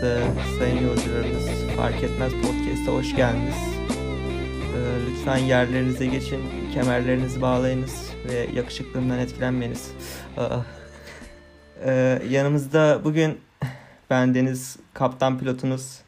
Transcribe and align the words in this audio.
Burası 0.00 0.22
sayın 0.58 0.88
yolcularımız 0.88 1.46
fark 1.76 2.02
etmez 2.02 2.32
podcast'a 2.32 2.92
hoş 2.92 3.16
geldiniz. 3.16 3.54
Ee, 3.90 5.10
lütfen 5.10 5.36
yerlerinize 5.36 6.06
geçin, 6.06 6.40
kemerlerinizi 6.74 7.42
bağlayınız 7.42 8.10
ve 8.28 8.46
yakışıklığımdan 8.54 9.18
etkilenmeyiniz. 9.18 9.92
Ee, 11.84 12.22
yanımızda 12.30 13.00
bugün 13.04 13.40
ben 14.10 14.34
Deniz 14.34 14.76
kaptan 14.94 15.38
pilotunuz 15.38 15.98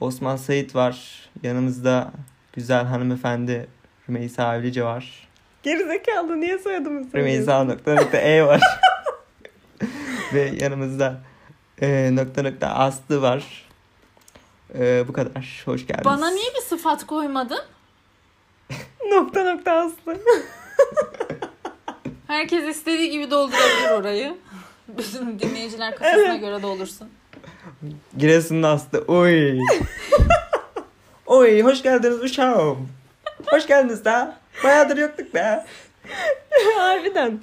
Osman 0.00 0.36
Sait 0.36 0.74
var. 0.74 1.28
Yanımızda 1.42 2.12
güzel 2.52 2.84
hanımefendi 2.84 3.66
Rümeysa 4.08 4.44
Avlice 4.44 4.84
var. 4.84 5.28
Gerizekalı 5.62 6.40
niye 6.40 6.58
soyadımı 6.58 7.04
söylüyorsun? 7.04 7.18
Rümeysa 7.18 7.64
nokta 7.64 7.94
nokta 7.94 8.18
E 8.18 8.46
var. 8.46 8.60
Ve 10.34 10.52
yanımızda 10.60 11.29
e, 11.80 12.16
nokta 12.16 12.42
nokta 12.42 12.68
Aslı 12.68 13.22
var. 13.22 13.68
E, 14.78 15.08
bu 15.08 15.12
kadar. 15.12 15.62
Hoş 15.64 15.86
geldiniz. 15.86 16.04
Bana 16.04 16.30
niye 16.30 16.50
bir 16.54 16.60
sıfat 16.60 17.06
koymadın? 17.06 17.60
Nokta 19.10 19.54
nokta 19.54 19.72
aslı. 19.72 20.16
Herkes 22.26 22.76
istediği 22.76 23.10
gibi 23.10 23.30
doldurabilir 23.30 23.90
orayı. 24.00 24.36
Bütün 24.88 25.38
dinleyiciler 25.38 25.96
kafasına 25.96 26.36
göre 26.36 26.62
doldursun. 26.62 27.08
Giresun'un 28.16 28.62
Aslı. 28.62 28.98
Oy. 29.08 29.58
Oy 31.26 31.62
hoş 31.62 31.82
geldiniz 31.82 32.22
uşağım. 32.22 32.88
Hoş 33.46 33.66
geldiniz 33.66 34.04
da. 34.04 34.38
Bayağıdır 34.64 34.96
yoktuk 34.96 35.34
be. 35.34 35.66
Harbiden. 36.76 37.40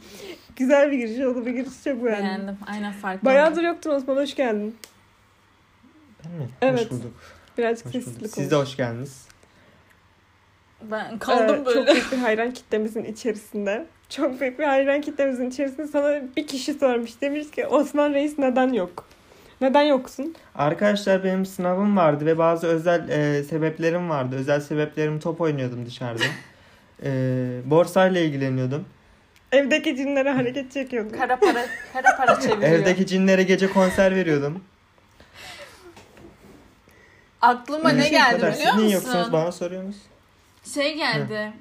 Güzel 0.57 0.91
bir 0.91 0.97
giriş 0.97 1.25
oldu. 1.25 1.45
Bir 1.45 1.51
giriş 1.51 1.83
çok 1.83 2.05
beğendim. 2.05 2.25
Beğendim. 2.25 2.57
Aynen 2.67 2.93
farklı. 2.93 3.25
Bayağıdır 3.25 3.63
yoktun 3.63 3.91
Osman. 3.91 4.15
Hoş 4.15 4.35
geldin. 4.35 4.75
Ben 6.25 6.31
mi? 6.31 6.47
Evet. 6.61 6.85
Hoş 6.85 6.91
bulduk. 6.91 7.13
Birazcık 7.57 7.85
Hoş 7.85 7.91
sessizlik 7.93 8.31
Siz 8.31 8.51
de 8.51 8.55
hoş 8.55 8.77
geldiniz. 8.77 9.27
Ben 10.81 11.19
kaldım 11.19 11.61
Ee, 11.61 11.65
böyle. 11.65 11.79
Çok 11.85 11.87
büyük 11.95 12.11
bir 12.11 12.17
hayran 12.17 12.51
kitlemizin 12.53 13.03
içerisinde. 13.03 13.85
Çok 14.09 14.41
büyük 14.41 14.59
bir 14.59 14.63
hayran 14.63 15.01
kitlemizin 15.01 15.49
içerisinde 15.49 15.87
sana 15.87 16.21
bir 16.37 16.47
kişi 16.47 16.73
sormuş. 16.73 17.21
Demiş 17.21 17.51
ki 17.51 17.67
Osman 17.67 18.13
Reis 18.13 18.37
neden 18.37 18.73
yok? 18.73 19.07
Neden 19.61 19.81
yoksun? 19.81 20.35
Arkadaşlar 20.55 21.23
benim 21.23 21.45
sınavım 21.45 21.97
vardı 21.97 22.25
ve 22.25 22.37
bazı 22.37 22.67
özel 22.67 23.09
e, 23.09 23.43
sebeplerim 23.43 24.09
vardı. 24.09 24.35
Özel 24.35 24.59
sebeplerim 24.61 25.19
top 25.19 25.41
oynuyordum 25.41 25.85
dışarıda. 25.85 26.23
E, 27.03 27.09
borsayla 27.65 28.21
ilgileniyordum. 28.21 28.85
Evdeki 29.51 29.95
cinlere 29.95 30.31
hareket 30.31 30.71
çekiyordun. 30.71 31.17
Kara 31.17 31.39
para, 31.39 31.65
kara 31.93 32.17
para 32.17 32.39
çeviriyor. 32.41 32.71
Evdeki 32.71 33.05
cinlere 33.07 33.43
gece 33.43 33.69
konser 33.69 34.15
veriyordum. 34.15 34.63
Aklıma 37.41 37.89
ne 37.89 38.05
Bu 38.05 38.09
geldi 38.09 38.35
kadar. 38.35 38.53
biliyor 38.55 38.71
Siz 38.73 38.81
niye 38.83 38.91
yoksunuz 38.93 39.15
musun? 39.17 39.33
bana 39.33 39.51
soruyorsunuz? 39.51 39.95
Şey 40.73 40.95
geldi. 40.95 41.53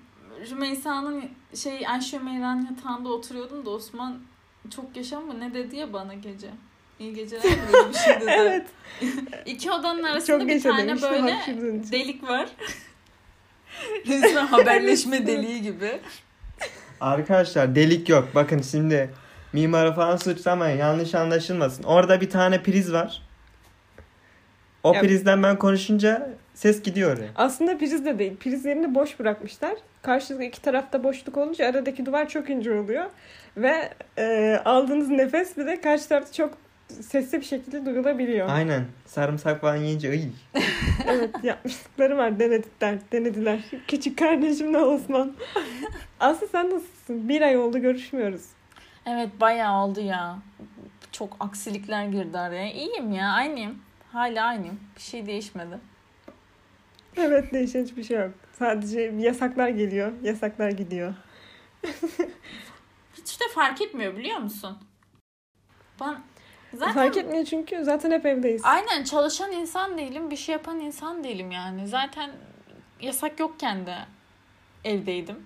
Rümeysa'nın 0.50 1.24
şey 1.54 1.86
Ayşe 1.88 2.18
Meyran 2.18 2.68
yatağında 2.70 3.08
oturuyordum 3.08 3.66
da 3.66 3.70
Osman 3.70 4.18
çok 4.76 4.96
yaşa 4.96 5.20
mı 5.20 5.40
ne 5.40 5.54
dedi 5.54 5.76
ya 5.76 5.92
bana 5.92 6.14
gece. 6.14 6.46
İyi 6.98 7.14
geceler 7.14 7.42
böyle 7.72 7.88
bir 7.88 7.94
şey 7.98 8.14
dedi. 8.20 8.24
Evet. 8.30 8.66
İki 9.46 9.70
odanın 9.70 10.02
arasında 10.02 10.38
Çok 10.38 10.48
bir 10.48 10.62
tane 10.62 10.88
demişti 10.88 11.10
böyle 11.10 11.36
delik 11.92 12.22
var. 12.22 12.48
Resmen 14.06 14.46
haberleşme 14.46 15.26
deliği 15.26 15.62
gibi. 15.62 16.00
Arkadaşlar 17.00 17.74
delik 17.74 18.08
yok. 18.08 18.28
Bakın 18.34 18.62
şimdi 18.62 19.10
mimara 19.52 19.92
falan 19.92 20.16
suçlamayın. 20.16 20.78
Yanlış 20.78 21.14
anlaşılmasın. 21.14 21.82
Orada 21.82 22.20
bir 22.20 22.30
tane 22.30 22.62
priz 22.62 22.92
var. 22.92 23.22
O 24.82 24.94
Ya- 24.94 25.00
prizden 25.00 25.42
ben 25.42 25.58
konuşunca 25.58 26.30
ses 26.54 26.82
gidiyor 26.82 27.16
oraya. 27.16 27.28
Aslında 27.36 27.78
priz 27.78 28.04
de 28.04 28.18
değil. 28.18 28.36
Priz 28.36 28.64
yerini 28.64 28.94
boş 28.94 29.18
bırakmışlar. 29.20 29.74
Karşılıklı 30.02 30.44
iki 30.44 30.62
tarafta 30.62 31.04
boşluk 31.04 31.36
olunca 31.36 31.66
aradaki 31.66 32.06
duvar 32.06 32.28
çok 32.28 32.50
ince 32.50 32.72
oluyor. 32.72 33.04
Ve 33.56 33.92
e, 34.18 34.56
aldığınız 34.64 35.08
nefes 35.08 35.56
bir 35.56 35.66
de 35.66 35.80
karşı 35.80 36.08
tarafta 36.08 36.32
çok 36.32 36.54
sesli 36.88 37.40
bir 37.40 37.44
şekilde 37.46 37.86
duyulabiliyor. 37.86 38.48
Aynen. 38.48 38.84
Sarımsak 39.06 39.60
falan 39.60 39.76
yiyince 39.76 40.10
ıy. 40.10 40.22
evet 41.06 41.30
yapmışlıkları 41.42 42.16
var 42.16 42.38
denediler. 42.38 42.98
Denediler. 43.12 43.60
Küçük 43.88 44.18
kardeşimle 44.18 44.78
Osman. 44.78 45.32
Aslı 46.20 46.48
sen 46.48 46.66
nasılsın? 46.66 47.28
Bir 47.28 47.42
ay 47.42 47.58
oldu 47.58 47.78
görüşmüyoruz. 47.78 48.42
Evet 49.06 49.28
bayağı 49.40 49.84
oldu 49.84 50.00
ya. 50.00 50.38
Çok 51.12 51.36
aksilikler 51.40 52.04
girdi 52.04 52.38
araya. 52.38 52.72
İyiyim 52.72 53.12
ya 53.12 53.28
aynıyım. 53.28 53.78
Hala 54.12 54.44
aynıyım. 54.44 54.80
Bir 54.96 55.02
şey 55.02 55.26
değişmedi. 55.26 55.78
Evet 57.16 57.52
değişen 57.52 57.84
hiçbir 57.84 58.04
şey 58.04 58.18
yok. 58.18 58.30
Sadece 58.58 59.00
yasaklar 59.00 59.68
geliyor. 59.68 60.12
Yasaklar 60.22 60.70
gidiyor. 60.70 61.14
Hiç 63.14 63.40
de 63.40 63.44
fark 63.54 63.82
etmiyor 63.82 64.16
biliyor 64.16 64.38
musun? 64.38 64.78
Ben 66.00 66.16
zaten 66.76 66.94
Fark 66.94 67.16
etmiyor 67.16 67.44
çünkü 67.44 67.84
zaten 67.84 68.10
hep 68.10 68.26
evdeyiz. 68.26 68.62
aynen 68.64 69.04
çalışan 69.04 69.52
insan 69.52 69.98
değilim. 69.98 70.30
Bir 70.30 70.36
şey 70.36 70.52
yapan 70.52 70.80
insan 70.80 71.24
değilim 71.24 71.50
yani. 71.50 71.88
Zaten 71.88 72.30
yasak 73.00 73.40
yokken 73.40 73.86
de 73.86 73.96
evdeydim. 74.84 75.36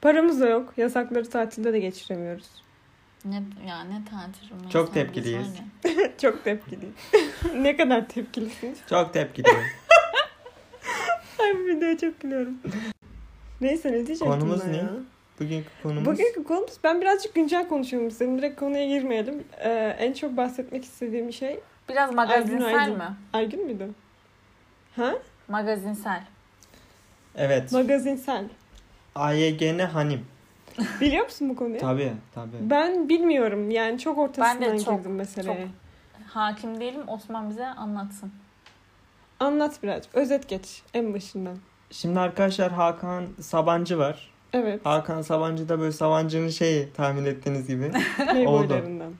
Paramız 0.00 0.40
da 0.40 0.48
yok. 0.48 0.72
Yasakları 0.76 1.30
tatilde 1.30 1.72
de 1.72 1.78
geçiremiyoruz. 1.80 2.62
Ne 3.24 3.42
ya 3.68 3.84
ne 3.84 4.02
tatil 4.10 4.70
Çok 4.70 4.94
tepkiliyiz. 4.94 5.54
Çok 6.22 6.44
tepkiliyim. 6.44 6.94
ne 7.54 7.76
kadar 7.76 8.08
tepkilisin? 8.08 8.76
Çok 8.88 9.12
tepkiliyim. 9.12 9.58
Ay 11.42 11.54
bu 11.54 11.66
videoya 11.66 11.98
çok 11.98 12.20
gülüyorum. 12.20 12.58
Neyse 13.60 13.88
ne 13.88 13.94
diyecektim 13.94 14.26
Konumuz 14.26 14.60
ben 14.64 14.72
ne? 14.72 14.76
ya? 14.76 14.90
Bugünkü 15.40 15.68
konumuz 15.82 16.06
Bugünkü 16.06 16.44
konumuz 16.44 16.76
ben 16.84 17.00
birazcık 17.00 17.34
güncel 17.34 17.68
konuşalım 17.68 18.08
istedim. 18.08 18.38
Direkt 18.38 18.60
konuya 18.60 18.86
girmeyelim. 18.86 19.44
Ee, 19.58 19.96
en 19.98 20.12
çok 20.12 20.36
bahsetmek 20.36 20.84
istediğim 20.84 21.32
şey 21.32 21.60
Biraz 21.88 22.14
magazinsel 22.14 22.78
Aydın. 22.78 22.98
mi? 22.98 23.16
Aygün 23.32 23.66
müydü? 23.66 23.88
Ha? 24.96 25.12
Magazinsel. 25.48 26.24
Evet. 27.36 27.72
Magazinsel. 27.72 28.44
AYGN 29.14 29.78
Hanim. 29.78 30.26
Biliyor 31.00 31.24
musun 31.24 31.48
bu 31.48 31.56
konuyu? 31.56 31.78
Tabii 31.78 32.12
tabii. 32.34 32.56
Ben 32.60 33.08
bilmiyorum. 33.08 33.70
Yani 33.70 33.98
çok 33.98 34.18
ortasından 34.18 34.60
Ben 34.70 34.78
de 34.78 34.84
çok- 34.84 34.98
girdim 34.98 35.14
meseleye. 35.14 35.68
Hakim 36.28 36.80
değilim. 36.80 37.02
Osman 37.08 37.50
bize 37.50 37.66
anlatsın. 37.66 38.32
Anlat 39.40 39.82
biraz. 39.82 40.02
Özet 40.14 40.48
geç 40.48 40.82
en 40.94 41.14
başından. 41.14 41.56
Şimdi 41.90 42.20
arkadaşlar 42.20 42.72
Hakan 42.72 43.24
Sabancı 43.40 43.98
var. 43.98 44.31
Evet. 44.52 44.86
Hakan 44.86 45.22
Sabancı 45.22 45.68
da 45.68 45.80
böyle 45.80 45.92
Sabancı'nın 45.92 46.48
şeyi 46.48 46.92
tahmin 46.92 47.24
ettiğiniz 47.24 47.66
gibi. 47.68 47.92
Playboylarından. 48.16 49.12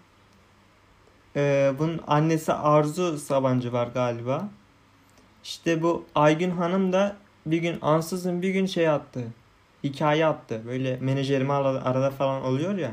Ee, 1.37 1.72
bunun 1.78 2.00
annesi 2.06 2.53
Arzu 2.53 3.19
Sabancı 3.19 3.72
var 3.72 3.87
galiba. 3.94 4.48
İşte 5.44 5.82
bu 5.82 6.04
Aygün 6.15 6.50
Hanım 6.50 6.93
da 6.93 7.16
bir 7.47 7.59
gün 7.59 7.78
ansızın 7.82 8.43
bir 8.43 8.50
gün 8.50 8.66
şey 8.66 8.88
attı. 8.88 9.25
Hikaye 9.84 10.26
attı. 10.26 10.62
Böyle 10.66 10.97
menajerime 10.97 11.53
arada, 11.53 11.84
arada 11.84 12.10
falan 12.10 12.43
oluyor 12.44 12.78
ya. 12.78 12.93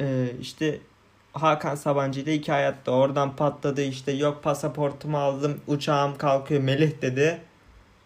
Ee, 0.00 0.28
işte 0.40 0.80
Hakan 1.32 1.74
Sabancı 1.74 2.20
ile 2.20 2.34
hikaye 2.34 2.66
attı. 2.66 2.90
Oradan 2.90 3.36
patladı 3.36 3.82
işte 3.82 4.12
yok 4.12 4.42
pasaportumu 4.42 5.18
aldım 5.18 5.60
uçağım 5.66 6.18
kalkıyor 6.18 6.62
Melih 6.62 7.02
dedi. 7.02 7.40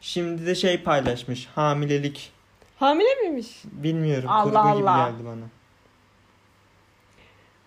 Şimdi 0.01 0.47
de 0.47 0.55
şey 0.55 0.83
paylaşmış 0.83 1.47
hamilelik 1.47 2.33
Hamile 2.81 3.15
miymiş? 3.15 3.63
bilmiyorum 3.65 4.29
Allah 4.31 4.63
kurgu 4.63 4.79
gibi 4.79 4.89
Allah. 4.91 5.11
geldi 5.11 5.25
bana. 5.25 5.45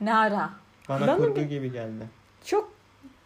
Ne 0.02 0.14
ara? 0.16 0.50
Bana 0.90 1.08
Ben 1.08 1.18
kurgu 1.18 1.36
bir- 1.36 1.42
gibi 1.42 1.72
geldi. 1.72 2.04
Çok 2.46 2.74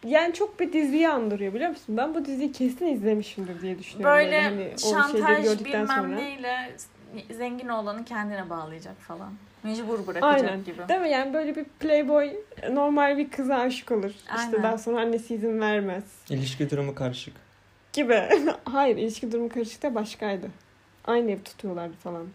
yani 0.06 0.34
çok 0.34 0.60
bir 0.60 0.74
diziyi 0.74 1.10
andırıyor 1.10 1.54
biliyor 1.54 1.70
musun? 1.70 1.98
Ben 1.98 2.16
bu 2.16 2.26
diziyi 2.26 2.52
kesin 2.52 2.86
izlemişimdir 2.88 3.62
diye 3.62 3.80
düşünüyorum. 3.80 4.16
Böyle 4.18 4.42
hani 4.42 4.74
o 4.76 4.80
şeyleri 5.12 5.46
şantaj 5.46 5.66
bilmem 5.66 5.88
sonra. 5.88 6.08
neyle 6.08 6.76
zengin 7.32 7.68
olanı 7.68 8.06
kendine 8.06 8.50
bağlayacak 8.50 8.96
falan. 8.98 9.34
Mecbur 9.64 10.08
bırakacak 10.08 10.24
Aynen. 10.50 10.64
gibi. 10.64 10.90
Değil 10.90 11.02
mi? 11.02 11.10
Yani 11.10 11.34
böyle 11.34 11.56
bir 11.56 11.64
playboy 11.64 12.36
normal 12.72 13.18
bir 13.18 13.30
kıza 13.30 13.56
aşık 13.56 13.92
olur. 13.92 14.10
İşte 14.10 14.32
Aynen. 14.38 14.64
daha 14.64 14.78
sonra 14.78 15.02
annesi 15.02 15.36
izin 15.36 15.60
vermez. 15.62 16.04
İlişki 16.30 16.70
durumu 16.70 16.96
karışık. 16.96 17.34
Gibi. 17.94 18.30
Hayır 18.64 18.98
ilişki 18.98 19.32
durumu 19.32 19.50
karışık 19.50 19.84
da 19.84 19.96
başkaydı. 19.96 20.48
Aynı 21.08 21.32
ev 21.32 21.40
tutuyorlardı 21.44 21.94
falan. 22.04 22.26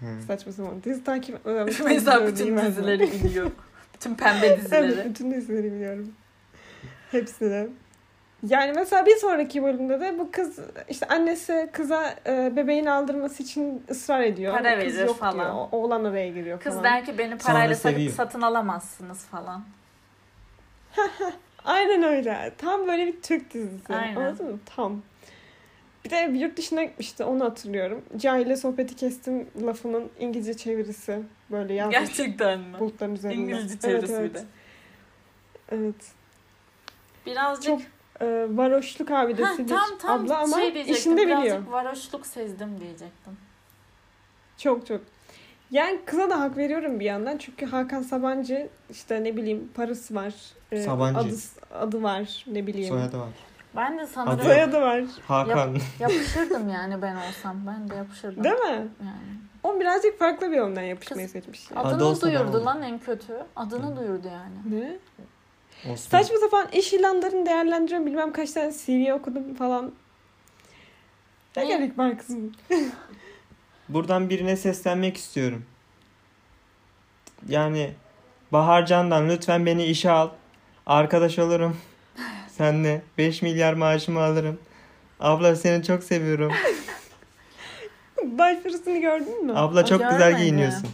Hı. 0.00 0.06
Saçma 0.26 0.52
sapan. 0.52 0.82
Dizi 0.84 1.04
takip 1.04 1.34
etmeden. 1.36 1.68
Mesela 1.84 2.26
bütün 2.26 2.56
dizileri 2.58 3.12
biliyor. 3.12 3.50
Bütün 3.94 4.14
pembe 4.14 4.46
Evet 4.46 4.60
dizileri. 4.60 5.08
bütün 5.10 5.30
dizileri 5.30 5.72
biliyorum. 5.72 6.12
Hepsini. 7.10 7.68
Yani 8.46 8.72
mesela 8.76 9.06
bir 9.06 9.16
sonraki 9.16 9.62
bölümde 9.62 10.00
de 10.00 10.18
bu 10.18 10.30
kız 10.30 10.58
işte 10.88 11.06
annesi 11.06 11.68
kıza 11.72 12.14
e, 12.26 12.52
bebeğini 12.56 12.90
aldırması 12.90 13.42
için 13.42 13.82
ısrar 13.90 14.20
ediyor. 14.20 14.52
Para 14.52 14.84
kız 14.84 14.96
verir 14.96 15.06
yok 15.06 15.18
falan. 15.18 15.34
Diyor. 15.34 15.50
O- 15.54 15.68
Oğlan 15.72 16.04
araya 16.04 16.28
giriyor 16.28 16.60
Kız 16.60 16.72
falan. 16.74 16.84
der 16.84 17.04
ki 17.04 17.18
beni 17.18 17.38
parayla 17.38 17.74
seviyor. 17.74 18.12
satın 18.12 18.42
alamazsınız 18.42 19.24
falan. 19.24 19.64
Aynen 21.64 22.02
öyle. 22.02 22.52
Tam 22.58 22.86
böyle 22.86 23.06
bir 23.06 23.22
Türk 23.22 23.54
dizisi. 23.54 23.94
Aynen. 23.94 24.16
Anladın 24.16 24.46
mı? 24.52 24.58
Tam. 24.76 25.02
Bir 26.08 26.12
de 26.12 26.38
yurt 26.38 26.56
dışına 26.56 26.84
gitmişti 26.84 27.24
onu 27.24 27.44
hatırlıyorum. 27.44 28.02
Cahile 28.16 28.56
sohbeti 28.56 28.96
kestim 28.96 29.46
lafının 29.66 30.10
İngilizce 30.20 30.54
çevirisi. 30.56 31.22
Böyle 31.50 31.74
yazmış 31.74 31.98
Gerçekten 31.98 32.60
mi? 32.60 32.80
bulutların 32.80 33.14
üzerinde. 33.14 33.42
İngilizce 33.42 33.78
çevirisi 33.78 34.12
evet, 34.12 34.30
bir 34.30 34.34
de. 34.34 34.38
evet. 34.38 34.46
Evet. 35.72 35.94
Birazcık 37.26 37.64
Çok 37.64 37.80
Ee, 38.20 38.46
varoşluk 38.50 39.10
Ha, 39.10 39.18
abidesi 39.18 39.64
bir 39.64 39.68
tam 39.68 39.98
tam 39.98 40.20
abla 40.24 40.38
ama 40.38 40.56
şey 40.56 40.74
diyecektim. 40.74 40.94
işinde 40.94 41.22
biliyor. 41.22 41.42
Birazcık 41.42 41.72
varoşluk 41.72 42.26
sezdim 42.26 42.80
diyecektim. 42.80 43.36
Çok 44.58 44.86
çok. 44.86 45.00
Yani 45.70 45.98
kıza 46.06 46.30
da 46.30 46.40
hak 46.40 46.56
veriyorum 46.56 47.00
bir 47.00 47.04
yandan. 47.04 47.38
Çünkü 47.38 47.66
Hakan 47.66 48.02
Sabancı 48.02 48.68
işte 48.90 49.24
ne 49.24 49.36
bileyim 49.36 49.68
parası 49.74 50.14
var. 50.14 50.34
e, 50.72 50.82
Sabancı. 50.82 51.18
Adı, 51.18 51.34
adı 51.72 52.02
var 52.02 52.44
ne 52.46 52.66
bileyim. 52.66 52.88
Soyadı 52.88 53.18
var. 53.18 53.28
Ben 53.76 53.98
de 53.98 54.06
sanırım 54.06 54.34
Adı- 54.34 54.44
Soyadı 54.44 54.80
var. 54.80 55.00
Hakan. 55.28 55.76
yapışırdım 55.98 56.68
yani 56.68 57.02
ben 57.02 57.16
olsam. 57.16 57.56
Ben 57.66 57.90
de 57.90 57.94
yapışırdım. 57.94 58.44
Değil 58.44 58.54
mi? 58.54 58.88
Yani. 59.00 59.38
O 59.62 59.80
birazcık 59.80 60.18
farklı 60.18 60.50
bir 60.50 60.56
yoldan 60.56 60.82
yapışmayı 60.82 61.26
Kız- 61.26 61.32
seçmiş. 61.32 61.70
yani. 61.70 61.80
Adı 61.80 61.88
Adını 61.94 62.04
olsa 62.08 62.26
duyurdu 62.26 62.64
lan 62.64 62.82
en 62.82 62.98
kötü. 62.98 63.32
Adını 63.56 63.96
duyurdu 63.96 64.28
yani. 64.28 64.80
Ne? 64.80 64.96
Osman. 65.92 65.94
Saçma 65.96 66.36
sapan 66.38 66.68
iş 66.72 66.92
ilanlarını 66.92 67.46
değerlendiriyorum. 67.46 68.06
Bilmem 68.06 68.32
kaç 68.32 68.50
tane 68.52 68.72
CV 68.72 69.12
okudum 69.12 69.54
falan. 69.54 69.92
Ne 71.56 71.62
Ne? 71.62 71.68
gerek 71.68 71.98
var 71.98 72.18
kızım? 72.18 72.52
Buradan 73.88 74.30
birine 74.30 74.56
seslenmek 74.56 75.16
istiyorum. 75.16 75.64
Yani 77.48 77.94
Bahar 78.52 78.86
Can'dan 78.86 79.28
lütfen 79.28 79.66
beni 79.66 79.84
işe 79.84 80.10
al. 80.10 80.28
Arkadaş 80.86 81.38
olurum. 81.38 81.76
Senle 82.58 83.02
5 83.18 83.42
milyar 83.42 83.72
maaşımı 83.74 84.20
alırım. 84.20 84.58
Abla 85.20 85.56
seni 85.56 85.84
çok 85.84 86.02
seviyorum. 86.04 86.52
Başvurusunu 88.22 89.00
gördün 89.00 89.46
mü? 89.46 89.52
Abla 89.56 89.84
çok 89.84 90.00
güzel 90.00 90.18
Görmedim. 90.18 90.38
giyiniyorsun. 90.38 90.88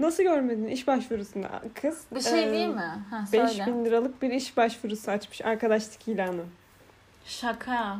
Nasıl 0.00 0.22
görmedin 0.22 0.68
iş 0.68 0.86
başvurusunda? 0.86 1.62
Kız 1.82 2.00
Bir 2.14 2.20
şey 2.20 2.48
e, 2.48 2.52
değil 2.52 2.68
mi? 2.68 3.04
Ha, 3.10 3.24
söyle. 3.30 3.44
5000 3.66 3.84
liralık 3.84 4.22
bir 4.22 4.30
iş 4.30 4.56
başvurusu 4.56 5.10
açmış. 5.10 5.44
Arkadaşlık 5.44 6.08
ilanı. 6.08 6.42
Şaka. 7.24 7.96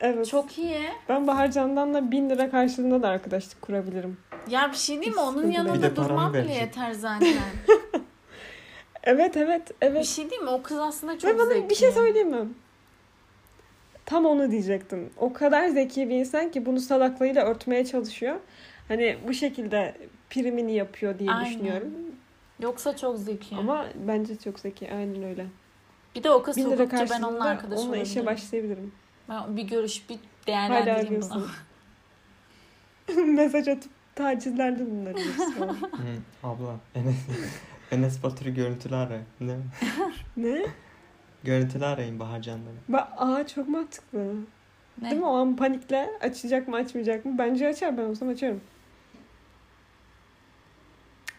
Evet. 0.00 0.28
Çok 0.28 0.58
iyi. 0.58 0.80
Ben 1.08 1.26
Bahar 1.26 1.50
Candan'la 1.50 2.10
1000 2.10 2.30
lira 2.30 2.50
karşılığında 2.50 3.02
da 3.02 3.08
arkadaşlık 3.08 3.62
kurabilirim. 3.62 4.16
Ya 4.48 4.70
bir 4.72 4.76
şey 4.76 5.00
değil 5.00 5.14
mi? 5.14 5.20
Onun. 5.20 5.48
Bir 5.50 5.54
yanında 5.54 5.82
de 5.82 5.96
durmam 5.96 6.34
bile 6.34 6.54
yeter 6.54 6.92
zaten. 6.92 7.34
Evet 9.06 9.36
evet 9.36 9.70
bir 9.82 9.86
evet. 9.86 10.04
şey 10.04 10.30
değil 10.30 10.42
mi? 10.42 10.50
O 10.50 10.62
kız 10.62 10.78
aslında 10.78 11.12
Ve 11.12 11.18
çok 11.18 11.38
bana 11.38 11.48
zeki. 11.48 11.70
bir 11.70 11.74
şey 11.74 11.92
söyleyeyim 11.92 12.30
mi? 12.30 12.48
Tam 14.06 14.26
onu 14.26 14.50
diyecektim. 14.50 15.10
O 15.16 15.32
kadar 15.32 15.68
zeki 15.68 16.08
bir 16.08 16.14
insan 16.14 16.50
ki 16.50 16.66
bunu 16.66 16.80
salaklığıyla 16.80 17.44
örtmeye 17.44 17.84
çalışıyor. 17.86 18.36
Hani 18.88 19.16
bu 19.28 19.34
şekilde 19.34 19.94
primini 20.30 20.74
yapıyor 20.74 21.18
diye 21.18 21.32
Aynen. 21.32 21.50
düşünüyorum. 21.50 21.88
Yoksa 22.60 22.96
çok 22.96 23.18
zeki. 23.18 23.56
Ama 23.56 23.86
bence 23.94 24.36
çok 24.36 24.60
zeki. 24.60 24.92
Aynen 24.92 25.22
öyle. 25.22 25.46
bir 26.14 26.22
de 26.22 26.30
o 26.30 26.42
kız 26.42 26.56
1000 26.56 26.64
lira 26.64 26.70
hukukçu 26.72 26.90
ben 26.92 26.98
karşılığında 26.98 27.28
onunla 27.28 27.44
arkadaş 27.44 27.78
onunla 27.78 27.96
işe 27.96 28.20
olabilirim. 28.20 28.26
başlayabilirim. 28.26 28.92
Ben 29.28 29.56
bir 29.56 29.62
görüş 29.62 30.08
bir 30.10 30.18
değerlendireyim 30.46 31.22
bunu. 31.34 31.46
Mesaj 33.26 33.68
atıp 33.68 33.92
tacizlerde 34.14 34.90
bunları 34.90 35.16
abla 36.42 36.76
Enes, 36.94 37.16
Enes 37.92 38.22
Batur'u 38.22 38.54
görüntülü 38.54 38.96
ara. 38.96 39.18
Ne? 39.40 39.56
ne? 40.36 40.66
Görüntülü 41.44 41.84
arayın 41.84 42.20
Bahar 42.20 42.42
Can'dan. 42.42 42.72
Ba 42.88 43.12
Aa 43.16 43.46
çok 43.46 43.68
mantıklı. 43.68 44.34
Ne? 45.02 45.10
Değil 45.10 45.20
mi? 45.20 45.26
O 45.26 45.36
an 45.36 45.56
panikle 45.56 46.10
açacak 46.20 46.68
mı 46.68 46.76
açmayacak 46.76 47.24
mı? 47.24 47.38
Bence 47.38 47.68
açar 47.68 47.98
ben 47.98 48.02
olsam 48.02 48.28
açarım. 48.28 48.60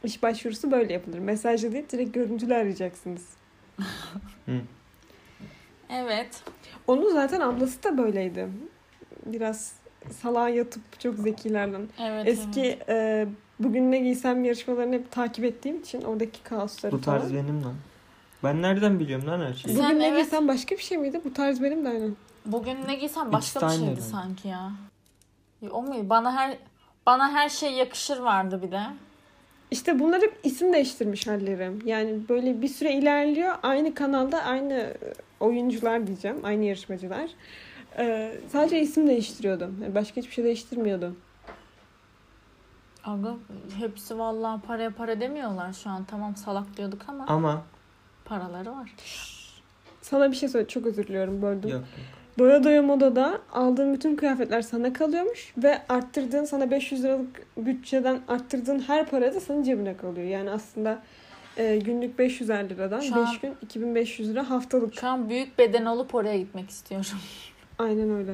İş 0.03 0.23
başvurusu 0.23 0.71
böyle 0.71 0.93
yapılır. 0.93 1.19
Mesajla 1.19 1.71
değil 1.71 1.85
direkt 1.89 2.13
görüntülü 2.13 2.53
arayacaksınız. 2.55 3.25
Hı. 4.45 4.61
Evet. 5.89 6.43
Onun 6.87 7.13
zaten 7.13 7.39
ablası 7.39 7.83
da 7.83 7.97
böyleydi. 7.97 8.47
Biraz 9.25 9.73
salağa 10.21 10.49
yatıp 10.49 10.99
çok 10.99 11.15
zekilerden. 11.15 11.87
Evet. 11.99 12.27
Eski 12.27 12.61
evet. 12.61 12.89
e, 12.89 13.27
bugün 13.59 13.91
ne 13.91 13.99
giysem 13.99 14.43
yarışmalarını 14.43 14.95
hep 14.95 15.11
takip 15.11 15.45
ettiğim 15.45 15.79
için 15.79 16.01
oradaki 16.01 16.43
kaosları 16.43 16.91
Bu 16.91 17.01
tarz 17.01 17.21
falan. 17.21 17.33
benim 17.35 17.63
lan. 17.63 17.73
Ben 18.43 18.61
nereden 18.61 18.99
biliyorum 18.99 19.27
lan 19.27 19.39
her 19.45 19.53
şeyi? 19.53 19.75
Sen 19.75 19.85
Bugün 19.85 19.99
ne 19.99 20.07
evet. 20.07 20.17
giysem 20.21 20.47
başka 20.47 20.75
bir 20.75 20.81
şey 20.81 20.97
miydi? 20.97 21.21
Bu 21.25 21.33
tarz 21.33 21.61
benim 21.63 21.85
de 21.85 21.89
aynen. 21.89 22.15
Bugün 22.45 22.77
ne 22.87 22.95
giysem 22.95 23.23
İkisi 23.27 23.33
başka 23.33 23.59
de 23.59 23.65
bir 23.65 23.69
aynı 23.69 23.77
şeydi 23.79 23.89
herhalde. 23.91 24.01
sanki 24.11 24.47
ya. 24.47 24.71
O 25.71 25.81
mu? 25.81 26.09
Bana 26.09 26.35
her 26.35 26.57
bana 27.05 27.31
her 27.31 27.49
şey 27.49 27.71
yakışır 27.73 28.17
vardı 28.19 28.61
bir 28.63 28.71
de. 28.71 28.81
İşte 29.71 29.99
bunlar 29.99 30.21
hep 30.21 30.39
isim 30.43 30.73
değiştirmiş 30.73 31.27
halleri. 31.27 31.71
Yani 31.85 32.19
böyle 32.29 32.61
bir 32.61 32.67
süre 32.67 32.93
ilerliyor. 32.93 33.55
Aynı 33.63 33.93
kanalda 33.93 34.43
aynı 34.43 34.93
oyuncular 35.39 36.07
diyeceğim. 36.07 36.37
Aynı 36.43 36.65
yarışmacılar. 36.65 37.29
Ee, 37.97 38.31
sadece 38.51 38.79
isim 38.81 39.07
değiştiriyordu. 39.07 39.71
Yani 39.81 39.95
başka 39.95 40.21
hiçbir 40.21 40.33
şey 40.33 40.43
değiştirmiyordu. 40.43 41.15
Aga 43.07 43.33
hepsi 43.79 44.19
vallahi 44.19 44.61
para 44.61 44.89
para 44.89 45.19
demiyorlar 45.19 45.73
şu 45.73 45.89
an. 45.89 46.03
Tamam 46.03 46.35
salak 46.35 46.77
diyorduk 46.77 47.01
ama 47.07 47.25
Ama 47.27 47.63
paraları 48.25 48.71
var. 48.71 48.95
Sana 50.01 50.31
bir 50.31 50.35
şey 50.35 50.49
söyle. 50.49 50.67
Çok 50.67 50.85
özür 50.85 51.07
diliyorum. 51.07 51.41
Böldüm. 51.41 51.69
yok. 51.69 51.83
Doya 52.39 52.63
Doya 52.63 52.81
Moda'da 52.81 53.41
aldığın 53.53 53.93
bütün 53.93 54.15
kıyafetler 54.15 54.61
sana 54.61 54.93
kalıyormuş. 54.93 55.53
Ve 55.57 55.81
arttırdığın 55.89 56.45
sana 56.45 56.71
500 56.71 57.03
liralık 57.03 57.45
bütçeden 57.57 58.21
arttırdığın 58.27 58.79
her 58.79 59.05
para 59.05 59.35
da 59.35 59.39
senin 59.39 59.63
cebine 59.63 59.97
kalıyor. 59.97 60.27
Yani 60.27 60.49
aslında 60.51 60.99
e, 61.57 61.77
günlük 61.77 62.19
500'er 62.19 62.69
liradan 62.69 62.99
Şu 62.99 63.15
5 63.15 63.15
an- 63.15 63.37
gün 63.41 63.55
2500 63.61 64.29
lira 64.29 64.49
haftalık. 64.49 64.99
Şu 64.99 65.07
an 65.07 65.29
büyük 65.29 65.57
beden 65.59 65.85
olup 65.85 66.15
oraya 66.15 66.37
gitmek 66.37 66.69
istiyorum. 66.69 67.07
Aynen 67.79 68.09
öyle. 68.09 68.33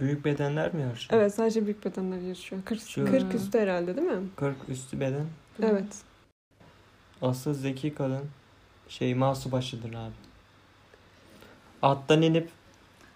Büyük 0.00 0.24
bedenler 0.24 0.74
mi 0.74 0.82
yarışıyor? 0.82 1.20
Evet 1.22 1.34
sadece 1.34 1.64
büyük 1.64 1.84
bedenler 1.84 2.18
yarışıyor. 2.20 2.62
40, 2.64 2.80
Şu- 2.80 3.04
40 3.04 3.34
üstü 3.34 3.58
herhalde 3.58 3.96
değil 3.96 4.08
mi? 4.08 4.28
40 4.36 4.56
üstü 4.68 5.00
beden. 5.00 5.26
Evet. 5.62 5.96
Asıl 7.22 7.54
zeki 7.54 7.94
kadın 7.94 8.24
şey 8.88 9.14
Masubaşı'dır 9.14 9.90
abi. 9.94 10.12
Attan 11.82 12.22
inip 12.22 12.48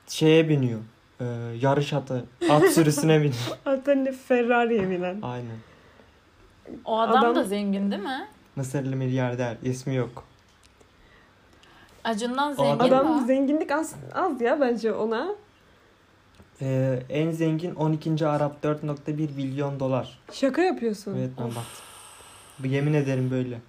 şeye 0.09 0.49
biniyor. 0.49 0.81
Ee, 1.21 1.25
yarış 1.61 1.93
atı. 1.93 2.25
At 2.51 2.69
sürüsüne 2.73 3.19
biniyor. 3.23 3.59
Hatta 3.65 3.95
ne 3.95 4.13
Ferrari'ye 4.13 4.91
binen. 4.91 5.19
Aynen. 5.23 5.57
O 6.85 6.99
adam, 7.01 7.17
Adam- 7.25 7.35
da 7.35 7.45
zengin 7.45 7.91
değil 7.91 8.03
mi? 8.03 8.29
Mısırlı 8.57 8.97
milyarder. 8.97 9.57
ismi 9.63 9.95
yok. 9.95 10.25
Acun'dan 12.05 12.53
O 12.53 12.55
zengin 12.55 12.79
Adam 12.79 13.21
mi? 13.21 13.27
zenginlik 13.27 13.71
az, 13.73 13.95
az 14.15 14.41
ya 14.41 14.61
bence 14.61 14.93
ona. 14.93 15.29
Ee, 16.63 17.03
en 17.09 17.31
zengin 17.31 17.75
12. 17.75 18.27
Arap 18.27 18.65
4.1 18.65 19.35
milyon 19.37 19.81
dolar. 19.81 20.19
Şaka 20.33 20.63
yapıyorsun. 20.63 21.17
Evet 21.19 21.31
ben 21.39 21.45
baktım. 21.45 21.63
Bu 22.59 22.67
yemin 22.67 22.95
ederim 22.95 23.31
böyle. 23.31 23.61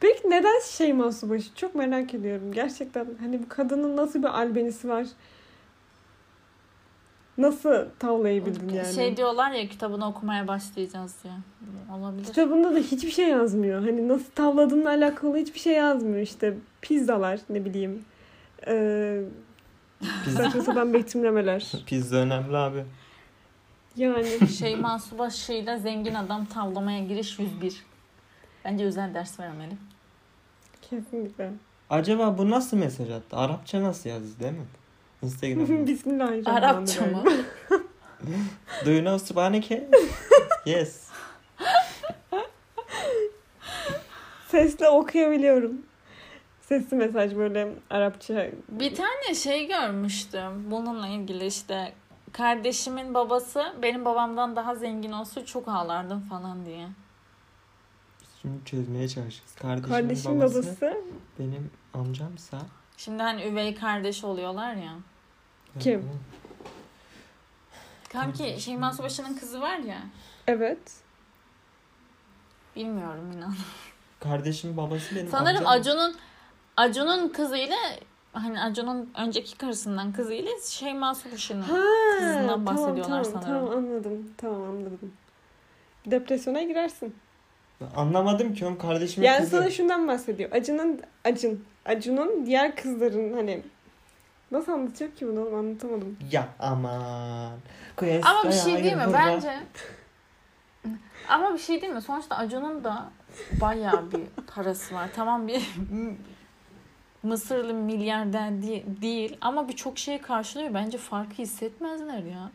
Peki 0.00 0.30
neden 0.30 0.60
Şeyma 0.64 1.12
Subaşı? 1.12 1.54
Çok 1.54 1.74
merak 1.74 2.14
ediyorum. 2.14 2.52
Gerçekten 2.52 3.06
hani 3.20 3.42
bu 3.42 3.48
kadının 3.48 3.96
nasıl 3.96 4.22
bir 4.22 4.38
albenisi 4.40 4.88
var? 4.88 5.06
Nasıl 7.38 7.86
tavlayabildin 7.98 8.68
yani? 8.68 8.94
Şey 8.94 9.16
diyorlar 9.16 9.50
ya 9.50 9.68
kitabını 9.68 10.08
okumaya 10.08 10.48
başlayacağız 10.48 11.14
diye. 11.24 11.34
Olabilir. 11.98 12.24
Kitabında 12.24 12.74
da 12.74 12.78
hiçbir 12.78 13.10
şey 13.10 13.28
yazmıyor. 13.28 13.80
Hani 13.80 14.08
nasıl 14.08 14.30
tavladığınla 14.34 14.88
alakalı 14.88 15.36
hiçbir 15.36 15.58
şey 15.60 15.72
yazmıyor. 15.72 16.20
İşte 16.20 16.54
pizzalar 16.80 17.40
ne 17.50 17.64
bileyim. 17.64 18.04
Ee, 18.66 19.22
Pizza, 20.24 20.42
saçma 20.44 20.62
sapan 20.62 20.94
betimlemeler. 20.94 21.72
pizza 21.86 22.16
önemli 22.16 22.56
abi. 22.56 22.84
Yani 23.96 24.48
Şeyma 24.58 24.98
Subaşı'yla 24.98 25.78
zengin 25.78 26.14
adam 26.14 26.44
tavlamaya 26.46 27.04
giriş 27.04 27.38
101. 27.38 27.84
Bence 28.64 28.84
özel 28.84 29.14
ders 29.14 29.40
vermeli. 29.40 29.72
kesinlikle. 30.90 31.50
Acaba 31.90 32.38
bu 32.38 32.50
nasıl 32.50 32.76
mesaj 32.76 33.10
attı? 33.10 33.36
Arapça 33.36 33.82
nasıl 33.82 34.10
yazdı 34.10 34.40
değil 34.40 34.52
mi? 34.52 34.66
Instagram'da. 35.22 35.86
Bismillahirrahmanirrahim. 35.86 36.64
Arapça 36.76 37.04
mı? 37.06 37.24
Do 38.86 38.90
you 38.90 39.00
know 39.00 39.18
Spanike? 39.26 39.88
yes. 40.66 41.08
Sesle 44.48 44.88
okuyabiliyorum. 44.88 45.72
Sesli 46.68 46.96
mesaj 46.96 47.36
böyle 47.36 47.74
Arapça. 47.90 48.46
Bir 48.68 48.94
tane 48.94 49.34
şey 49.34 49.66
görmüştüm 49.68 50.70
bununla 50.70 51.08
ilgili 51.08 51.46
işte 51.46 51.92
kardeşimin 52.32 53.14
babası 53.14 53.72
benim 53.82 54.04
babamdan 54.04 54.56
daha 54.56 54.74
zengin 54.74 55.12
olsa 55.12 55.46
çok 55.46 55.68
ağlardım 55.68 56.20
falan 56.20 56.66
diye. 56.66 56.88
Şimdi 58.42 58.64
çözmeye 58.64 59.08
çalışacağız. 59.08 59.54
Kardeşimin 59.54 59.94
Kardeşim 59.94 60.40
babası, 60.40 60.62
babası 60.62 60.96
benim 61.38 61.70
amcamsa 61.94 62.58
Şimdi 62.96 63.22
hani 63.22 63.44
üvey 63.44 63.74
kardeş 63.74 64.24
oluyorlar 64.24 64.74
ya. 64.74 64.92
Kim? 65.80 66.10
Kanki 68.12 68.56
Şeyma 68.60 68.92
Subaşı'nın 68.92 69.36
kızı 69.36 69.60
var 69.60 69.78
ya. 69.78 69.98
evet. 70.46 70.92
Bilmiyorum 72.76 73.32
inan. 73.36 73.54
Kardeşimin 74.20 74.76
babası 74.76 75.16
benim 75.16 75.28
Sanırım 75.28 75.66
amcam. 75.66 75.72
Acun'un 75.72 76.16
Acun'un 76.78 77.28
kızıyla 77.28 77.76
hani 78.32 78.60
Acun'un 78.62 79.10
önceki 79.18 79.58
karısından 79.58 80.12
kızıyla 80.12 80.52
Şeyma. 80.64 81.08
Ha, 81.08 81.14
Kızından 82.18 82.48
tamam, 82.48 82.66
bahsediyorlar 82.66 83.24
tamam, 83.24 83.42
sanırım. 83.42 83.66
Tamam 83.66 83.70
anladım. 83.70 84.30
Tamam 84.36 84.62
anladım. 84.62 85.12
Depresyona 86.06 86.62
girersin. 86.62 87.16
Anlamadım 87.96 88.54
ki 88.54 88.66
oğlum 88.66 88.78
kardeşimin 88.78 89.26
Yani 89.26 89.38
kızı. 89.38 89.50
sana 89.50 89.70
şundan 89.70 90.08
bahsediyor. 90.08 90.52
Acun'un 90.52 91.00
Acun, 91.24 91.64
Acun'un 91.84 92.46
diğer 92.46 92.76
kızların 92.76 93.32
hani 93.32 93.62
nasıl 94.50 94.72
anlatacak 94.72 95.16
ki 95.16 95.26
bunu 95.28 95.40
oğlum 95.40 95.54
anlatamadım. 95.54 96.18
Ya 96.32 96.48
aman. 96.58 97.52
Ama 98.22 98.44
bir 98.44 98.52
şey 98.52 98.84
değil 98.84 98.96
mi? 98.96 99.04
Hurra. 99.04 99.12
Bence 99.12 99.58
ama 101.28 101.54
bir 101.54 101.58
şey 101.58 101.82
değil 101.82 101.92
mi? 101.92 102.02
Sonuçta 102.02 102.36
Acun'un 102.36 102.84
da 102.84 103.10
bayağı 103.60 104.12
bir 104.12 104.20
parası 104.54 104.94
var. 104.94 105.08
Tamam 105.16 105.48
bir 105.48 105.62
Mısırlı 107.22 107.74
milyarder 107.74 108.62
değil 109.02 109.36
ama 109.40 109.68
birçok 109.68 109.98
şeyi 109.98 110.18
karşılıyor. 110.18 110.74
Bence 110.74 110.98
farkı 110.98 111.34
hissetmezler 111.34 112.18
ya. 112.22 112.50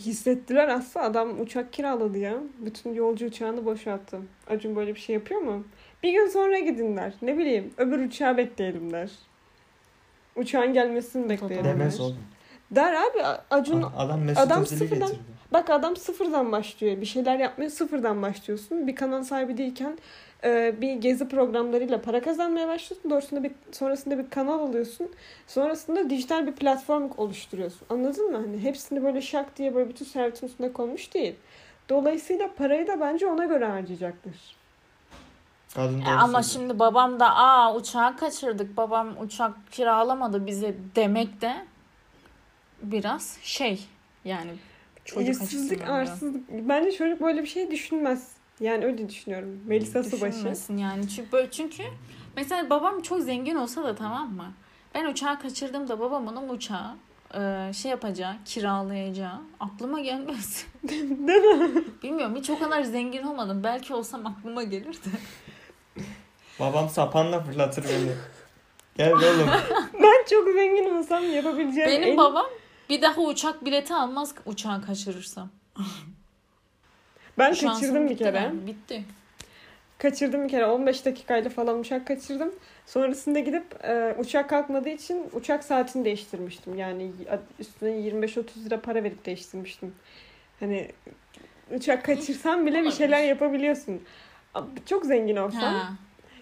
Hissettiler 0.00 0.68
aslında 0.68 1.06
adam 1.06 1.40
uçak 1.40 1.72
kiraladı 1.72 2.18
ya. 2.18 2.34
Bütün 2.58 2.94
yolcu 2.94 3.26
uçağını 3.26 3.64
boşalttı. 3.64 4.18
Acun 4.50 4.76
böyle 4.76 4.94
bir 4.94 5.00
şey 5.00 5.14
yapıyor 5.14 5.40
mu? 5.40 5.64
Bir 6.02 6.12
gün 6.12 6.28
sonra 6.28 6.58
gidin 6.58 6.96
der. 6.96 7.12
Ne 7.22 7.38
bileyim 7.38 7.70
öbür 7.76 7.98
uçağı 8.06 8.36
bekleyelim 8.36 8.92
der. 8.92 9.10
Uçağın 10.36 10.72
gelmesini 10.72 11.28
bekleyelim 11.28 11.64
Demez 11.64 11.98
der. 11.98 12.04
oğlum. 12.04 12.18
Der 12.70 12.92
abi 12.94 13.22
Acun 13.50 13.82
Adam 13.96 14.20
adam 14.36 14.62
Özil'i 14.62 14.78
sıfırdan- 14.78 15.08
getirdi. 15.08 15.33
Bak 15.52 15.70
adam 15.70 15.96
sıfırdan 15.96 16.52
başlıyor. 16.52 17.00
Bir 17.00 17.06
şeyler 17.06 17.38
yapmaya 17.38 17.70
sıfırdan 17.70 18.22
başlıyorsun. 18.22 18.86
Bir 18.86 18.96
kanal 18.96 19.22
sahibi 19.22 19.56
değilken 19.58 19.98
e, 20.44 20.74
bir 20.80 20.92
gezi 20.92 21.28
programlarıyla 21.28 22.02
para 22.02 22.22
kazanmaya 22.22 22.68
başlıyorsun. 22.68 23.08
Sonrasında 23.10 23.42
bir, 23.42 23.52
sonrasında 23.72 24.18
bir 24.18 24.30
kanal 24.30 24.58
alıyorsun. 24.60 25.10
Sonrasında 25.46 26.10
dijital 26.10 26.46
bir 26.46 26.52
platform 26.52 27.10
oluşturuyorsun. 27.16 27.86
Anladın 27.90 28.30
mı? 28.30 28.36
Hani 28.36 28.62
hepsini 28.62 29.04
böyle 29.04 29.22
şak 29.22 29.56
diye 29.58 29.74
böyle 29.74 29.88
bütün 29.88 30.04
servetin 30.04 30.46
üstüne 30.46 30.72
konmuş 30.72 31.14
değil. 31.14 31.34
Dolayısıyla 31.88 32.50
parayı 32.54 32.86
da 32.86 33.00
bence 33.00 33.26
ona 33.26 33.44
göre 33.44 33.64
harcayacaktır. 33.66 34.56
Kadın 35.74 36.00
E 36.00 36.04
ama 36.08 36.42
söylüyor. 36.42 36.44
şimdi 36.68 36.78
babam 36.78 37.20
da 37.20 37.36
aa 37.36 37.74
uçağı 37.76 38.16
kaçırdık. 38.16 38.76
Babam 38.76 39.08
uçak 39.20 39.52
kiralamadı 39.70 40.46
bize 40.46 40.74
demek 40.96 41.40
de 41.40 41.54
biraz 42.82 43.38
şey 43.42 43.86
yani 44.24 44.50
çocuk 45.04 45.36
biraz. 45.70 45.90
arsızlık. 45.90 46.48
Bence 46.50 46.92
çocuk 46.92 47.20
böyle 47.20 47.42
bir 47.42 47.48
şey 47.48 47.70
düşünmez. 47.70 48.28
Yani 48.60 48.84
öyle 48.84 49.08
düşünüyorum. 49.08 49.60
Melisa 49.66 50.02
Subaşı. 50.02 50.36
Düşünmesin 50.36 50.76
yani. 50.76 51.08
Çünkü, 51.08 51.32
böyle, 51.32 51.50
çünkü 51.50 51.82
mesela 52.36 52.70
babam 52.70 53.02
çok 53.02 53.20
zengin 53.20 53.54
olsa 53.54 53.84
da 53.84 53.94
tamam 53.94 54.32
mı? 54.34 54.52
Ben 54.94 55.06
uçağı 55.06 55.40
kaçırdım 55.40 55.88
da 55.88 56.00
babamın 56.00 56.36
o 56.36 56.52
uçağı 56.52 56.96
e, 57.34 57.72
şey 57.72 57.90
yapacağı, 57.90 58.34
kiralayacağı 58.44 59.40
aklıma 59.60 60.00
gelmez. 60.00 60.66
Değil 60.88 61.04
mi? 61.04 61.84
Bilmiyorum 62.02 62.36
hiç 62.36 62.50
o 62.50 62.58
kadar 62.58 62.82
zengin 62.82 63.22
olmadım. 63.22 63.60
Belki 63.64 63.94
olsam 63.94 64.26
aklıma 64.26 64.62
gelirdi. 64.62 65.08
Babam 66.60 66.88
sapanla 66.88 67.40
fırlatır 67.40 67.84
beni. 67.84 68.12
Gel 68.96 69.12
oğlum. 69.12 69.50
Ben 70.02 70.24
çok 70.30 70.48
zengin 70.54 70.94
olsam 70.94 71.32
yapabileceğim 71.32 71.90
Benim 71.90 72.08
en... 72.08 72.16
babam 72.16 72.46
bir 72.88 73.02
daha 73.02 73.20
uçak 73.20 73.64
bileti 73.64 73.94
almaz 73.94 74.34
uçağı 74.46 74.86
kaçırırsam. 74.86 75.50
Ben 77.38 77.52
Şansım 77.52 77.68
kaçırdım 77.80 78.10
bir 78.10 78.16
kere. 78.18 78.36
yani, 78.36 78.66
Bitti. 78.66 79.04
Kaçırdım 79.98 80.44
bir 80.44 80.48
kere 80.48 80.66
15 80.66 81.04
dakikayla 81.04 81.50
falan 81.50 81.78
uçak 81.78 82.06
kaçırdım. 82.06 82.54
Sonrasında 82.86 83.38
gidip 83.38 83.84
e, 83.84 84.14
uçak 84.18 84.50
kalkmadığı 84.50 84.88
için 84.88 85.30
uçak 85.32 85.64
saatini 85.64 86.04
değiştirmiştim. 86.04 86.78
Yani 86.78 87.12
üstüne 87.58 87.90
25-30 87.90 88.64
lira 88.64 88.80
para 88.80 89.04
verip 89.04 89.26
değiştirmiştim. 89.26 89.94
Hani 90.60 90.90
uçak 91.70 92.04
kaçırsan 92.04 92.66
bile 92.66 92.82
bir 92.84 92.90
şeyler 92.92 93.22
yapabiliyorsun. 93.24 94.02
Çok 94.86 95.04
zengin 95.06 95.36
olsam 95.36 95.74
Ha. 95.74 95.92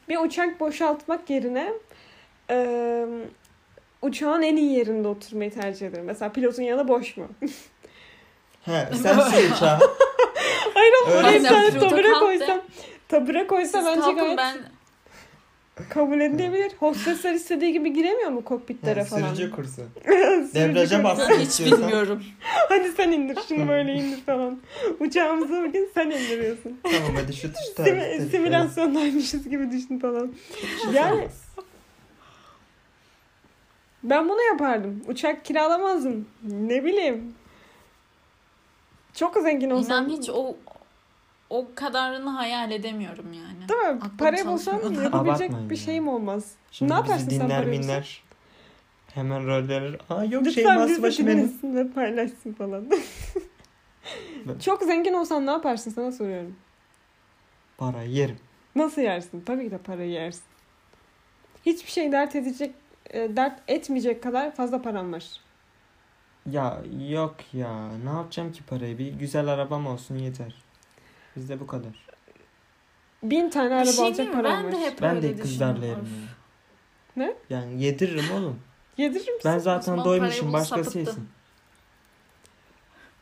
bir 0.08 0.18
uçak 0.18 0.60
boşaltmak 0.60 1.30
yerine 1.30 1.72
e, 2.50 3.06
uçağın 4.02 4.42
en 4.42 4.56
iyi 4.56 4.72
yerinde 4.72 5.08
oturmayı 5.08 5.50
tercih 5.54 5.86
ederim. 5.86 6.04
Mesela 6.04 6.32
pilotun 6.32 6.62
yanı 6.62 6.88
boş 6.88 7.16
mu? 7.16 7.28
He 8.62 8.86
sensin 9.02 9.52
uçağı. 9.52 9.78
Hayır 10.74 10.92
ama 11.06 11.14
Öyle 11.14 11.26
oraya 11.26 11.38
bir 11.38 11.48
tane 11.48 11.70
tabure 11.78 12.12
koysam 12.12 12.60
tabure 13.08 13.46
koysa 13.46 13.78
Siz 13.78 13.86
bence 13.86 14.00
kalkın, 14.00 14.16
gayet 14.16 14.38
ben 14.38 14.56
kabul 15.88 16.20
edilebilir. 16.20 16.72
Hostesler 16.78 17.34
istediği 17.34 17.72
gibi 17.72 17.92
giremiyor 17.92 18.30
mu 18.30 18.44
kokpitlere 18.44 19.00
He, 19.00 19.04
falan? 19.04 19.34
Sürücü 19.34 19.50
kursu. 19.50 19.82
Debriyaja 20.54 21.02
kursu. 21.02 21.04
bas. 21.04 21.30
ben 21.30 21.38
hiç 21.40 21.60
bilmiyorum. 21.60 22.22
Hadi 22.68 22.92
sen 22.92 23.12
indir 23.12 23.38
şunu 23.48 23.68
böyle 23.68 23.92
indir 23.94 24.20
falan. 24.26 24.60
Uçağımızı 25.00 25.64
bugün 25.68 25.90
sen 25.94 26.10
indiriyorsun. 26.10 26.80
Tamam 26.82 27.14
hadi 27.22 27.32
şu 27.36 27.52
tuşta. 27.52 27.84
Sim- 27.84 28.30
simülasyondaymışız 28.30 29.48
gibi 29.48 29.70
düşün 29.70 29.98
falan. 29.98 30.32
Yani 30.94 31.28
ben 34.02 34.28
bunu 34.28 34.42
yapardım. 34.42 35.02
Uçak 35.08 35.44
kiralamazdım. 35.44 36.28
Ne 36.42 36.84
bileyim. 36.84 37.34
Çok 39.14 39.36
zengin 39.36 39.70
olsam. 39.70 40.04
İnan 40.08 40.16
hiç 40.16 40.30
o 40.30 40.56
o 41.50 41.68
kadarını 41.74 42.30
hayal 42.30 42.70
edemiyorum 42.70 43.32
yani. 43.32 43.68
Değil 43.68 43.80
mi? 43.80 43.86
Aklım 44.02 44.16
Parayı 44.16 44.46
bulsam 44.46 44.74
yapabilecek 45.02 45.14
Abartmayın 45.14 45.70
bir 45.70 45.76
ya. 45.76 45.82
şeyim 45.82 46.08
olmaz. 46.08 46.52
Şimdi 46.70 46.92
Ne 46.92 46.96
yaparsın 46.96 47.26
bizi 47.28 47.38
sen 47.38 47.46
dinler 47.46 47.64
parayı 47.64 47.80
minler. 47.80 48.22
Hemen 49.14 49.46
rol 49.46 49.68
verir. 49.68 49.96
Aa 50.10 50.24
yok 50.24 50.44
şey 50.44 50.44
Lütfen 50.56 50.74
masası 50.74 50.90
bizi 50.90 51.02
başı 51.02 51.26
benim. 51.26 51.52
ve 51.62 51.88
paylaşsın 51.92 52.52
falan. 52.52 52.86
Çok 54.64 54.82
zengin 54.82 55.12
olsan 55.14 55.46
ne 55.46 55.50
yaparsın 55.50 55.90
sana 55.90 56.12
soruyorum. 56.12 56.56
Para 57.78 58.02
yerim. 58.02 58.38
Nasıl 58.74 59.02
yersin? 59.02 59.40
Tabii 59.46 59.64
ki 59.64 59.70
de 59.70 59.78
parayı 59.78 60.10
yersin. 60.10 60.42
Hiçbir 61.66 61.90
şey 61.90 62.12
dert 62.12 62.36
edecek, 62.36 62.74
dert 63.12 63.60
etmeyecek 63.68 64.22
kadar 64.22 64.54
fazla 64.54 64.82
param 64.82 65.12
var. 65.12 65.24
Ya 66.50 66.82
yok 67.08 67.34
ya. 67.52 67.88
Ne 68.04 68.10
yapacağım 68.10 68.52
ki 68.52 68.62
parayı? 68.62 68.98
Bir 68.98 69.12
güzel 69.12 69.48
arabam 69.48 69.86
olsun 69.86 70.18
yeter. 70.18 70.54
Bizde 71.36 71.60
bu 71.60 71.66
kadar. 71.66 72.06
Bin 73.22 73.50
tane 73.50 73.74
araba 73.74 73.86
şey 73.92 74.06
alacak 74.06 74.32
param 74.32 74.44
Ben 74.44 74.64
var. 74.64 74.72
de 74.72 74.78
hep 74.80 75.02
Ben 75.02 75.22
de 75.22 75.36
kızlarla 75.36 75.86
yerim. 75.86 76.04
ya. 76.04 77.24
Ne? 77.24 77.34
Yani 77.50 77.82
yediririm 77.82 78.24
oğlum. 78.34 78.60
Yedirir 78.96 79.18
misin? 79.32 79.40
Ben 79.44 79.58
zaten 79.58 79.92
Osman 79.92 80.04
doymuşum. 80.04 80.52
Başkası 80.52 80.98
yesin. 80.98 81.28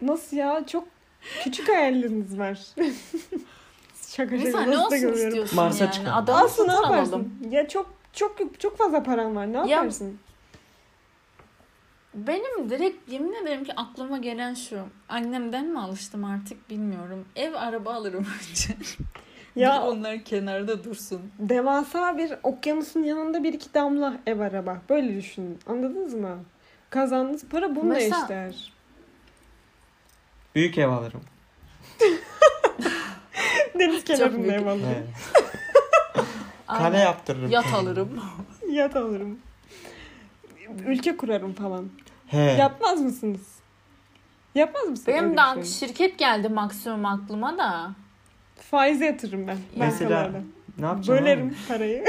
Nasıl 0.02 0.36
ya? 0.36 0.66
Çok 0.66 0.88
küçük 1.44 1.68
hayalleriniz 1.68 2.38
var. 2.38 2.54
şaka 2.76 2.86
şaka. 4.10 4.36
Mesela 4.36 4.62
ne 4.62 4.78
olsun 4.78 4.90
görüyorum. 5.00 5.26
istiyorsun 5.26 5.56
Mars'a 5.56 5.84
yani? 5.84 5.94
çıkalım. 5.94 6.16
Adamı 6.16 6.38
Aslında 6.40 6.68
ne 6.80 6.86
yaparsın? 6.86 7.12
alalım. 7.12 7.32
Ya 7.50 7.68
çok 7.68 7.99
çok 8.12 8.60
çok 8.60 8.78
fazla 8.78 9.02
param 9.02 9.36
var. 9.36 9.52
Ne 9.52 9.56
Ya- 9.56 9.66
yaparsın? 9.66 10.18
Benim 12.14 12.70
direkt 12.70 13.12
yemin 13.12 13.32
ederim 13.32 13.64
ki 13.64 13.72
aklıma 13.76 14.18
gelen 14.18 14.54
şu. 14.54 14.80
Annemden 15.08 15.66
mi 15.66 15.80
alıştım 15.80 16.24
artık 16.24 16.70
bilmiyorum. 16.70 17.24
Ev 17.36 17.54
araba 17.54 17.94
alırım 17.94 18.26
önce. 18.50 18.74
Ya 19.56 19.82
onlar 19.82 20.24
kenarda 20.24 20.84
dursun. 20.84 21.32
devasa 21.38 22.18
bir 22.18 22.32
okyanusun 22.42 23.02
yanında 23.02 23.44
bir 23.44 23.52
iki 23.52 23.74
damla 23.74 24.16
ev 24.26 24.40
araba. 24.40 24.82
Böyle 24.88 25.16
düşünün. 25.16 25.58
Anladınız 25.66 26.14
mı? 26.14 26.38
Kazandığınız 26.90 27.48
para 27.48 27.76
bununla 27.76 27.94
Mesela- 27.94 28.22
eşdeğer. 28.22 28.72
Büyük 30.54 30.78
ev 30.78 30.88
alırım. 30.88 31.20
Deniz 33.78 34.04
kenarında 34.04 34.52
ev 34.52 34.66
alırım. 34.66 35.08
He. 36.70 36.78
Kale 36.78 36.84
Aynen. 36.96 37.04
yaptırırım. 37.04 37.50
Yat 37.50 37.74
alırım. 37.74 38.20
Yat 38.70 38.96
alırım. 38.96 39.38
Ülke 40.86 41.16
kurarım 41.16 41.52
falan. 41.52 41.88
He. 42.26 42.38
Yapmaz 42.38 43.00
mısınız? 43.00 43.48
Yapmaz 44.54 44.88
mısın? 44.88 45.04
Benim 45.06 45.36
de 45.36 45.40
bir 45.56 45.64
şey? 45.64 45.88
şirket 45.88 46.18
geldi 46.18 46.48
maksimum 46.48 47.06
aklıma 47.06 47.58
da. 47.58 47.90
Faize 48.70 49.04
yatırırım 49.06 49.46
ben. 49.46 49.58
Mesela 49.76 50.10
bankalarda. 50.10 50.40
Ne 50.78 50.86
yapacağım 50.86 51.20
Bölerim 51.20 51.46
oğlum? 51.46 51.56
parayı. 51.68 52.04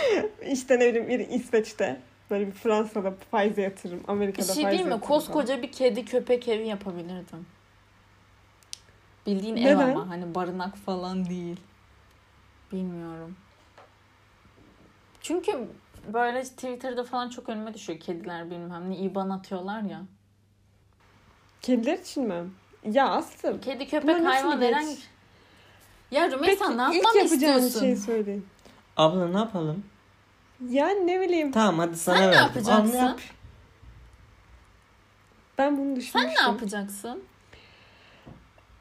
işte 0.50 0.80
ne 0.80 0.88
bileyim 0.88 1.08
bir 1.08 1.18
İsveç'te. 1.28 2.00
Böyle 2.30 2.46
bir 2.46 2.52
Fransa'da 2.52 3.14
faize 3.30 3.62
yatırırım. 3.62 4.00
Bir 4.04 4.08
Amerika'da 4.08 4.46
şey 4.54 4.64
faize 4.64 4.78
değil 4.78 4.84
mi? 4.84 4.90
yatırırım 4.90 5.08
falan. 5.08 5.20
Koskoca 5.20 5.62
bir 5.62 5.72
kedi 5.72 6.04
köpek 6.04 6.48
evi 6.48 6.68
yapabilirdim. 6.68 7.46
Bildiğin 9.26 9.56
ev 9.56 9.64
Neden? 9.76 9.90
ama 9.90 10.08
hani 10.08 10.34
barınak 10.34 10.76
falan 10.76 11.28
değil. 11.28 11.60
Bilmiyorum. 12.72 13.36
Çünkü 15.22 15.68
böyle 16.12 16.42
Twitter'da 16.42 17.04
falan 17.04 17.28
çok 17.28 17.48
önüme 17.48 17.74
düşüyor 17.74 18.00
kediler 18.00 18.50
bilmem 18.50 18.90
ne 18.90 18.96
IBAN 18.96 19.30
atıyorlar 19.30 19.82
ya. 19.82 20.02
Kediler 21.62 21.98
için 21.98 22.22
mi? 22.28 22.50
Ya 22.84 23.08
Aslı. 23.08 23.60
Kedi 23.60 23.88
köpek 23.88 24.18
Bunlar 24.18 24.32
hayvan 24.32 24.60
geç? 24.60 24.98
Ya 26.10 26.30
Rümeysa 26.30 26.64
Peki 26.66 26.78
ne 26.78 26.82
ilk 26.82 26.94
yapmamı 27.04 27.18
yapacağın 27.18 27.26
istiyorsun? 27.62 27.80
şeyi 27.80 27.96
söyleyin. 27.96 28.46
Abla 28.96 29.28
ne 29.28 29.36
yapalım? 29.38 29.84
Yani 30.68 31.06
ne 31.06 31.20
bileyim. 31.20 31.52
Tamam 31.52 31.78
hadi 31.78 31.96
sana 31.96 32.16
Sen 32.16 32.22
ne 32.26 32.30
verdim. 32.30 32.42
yapacaksın? 32.42 32.98
Al, 32.98 33.02
yap? 33.08 33.20
Ben 35.58 35.76
bunu 35.78 35.86
Sen 35.86 35.96
düşünmüştüm. 35.96 36.44
ne 36.46 36.50
yapacaksın? 36.52 37.22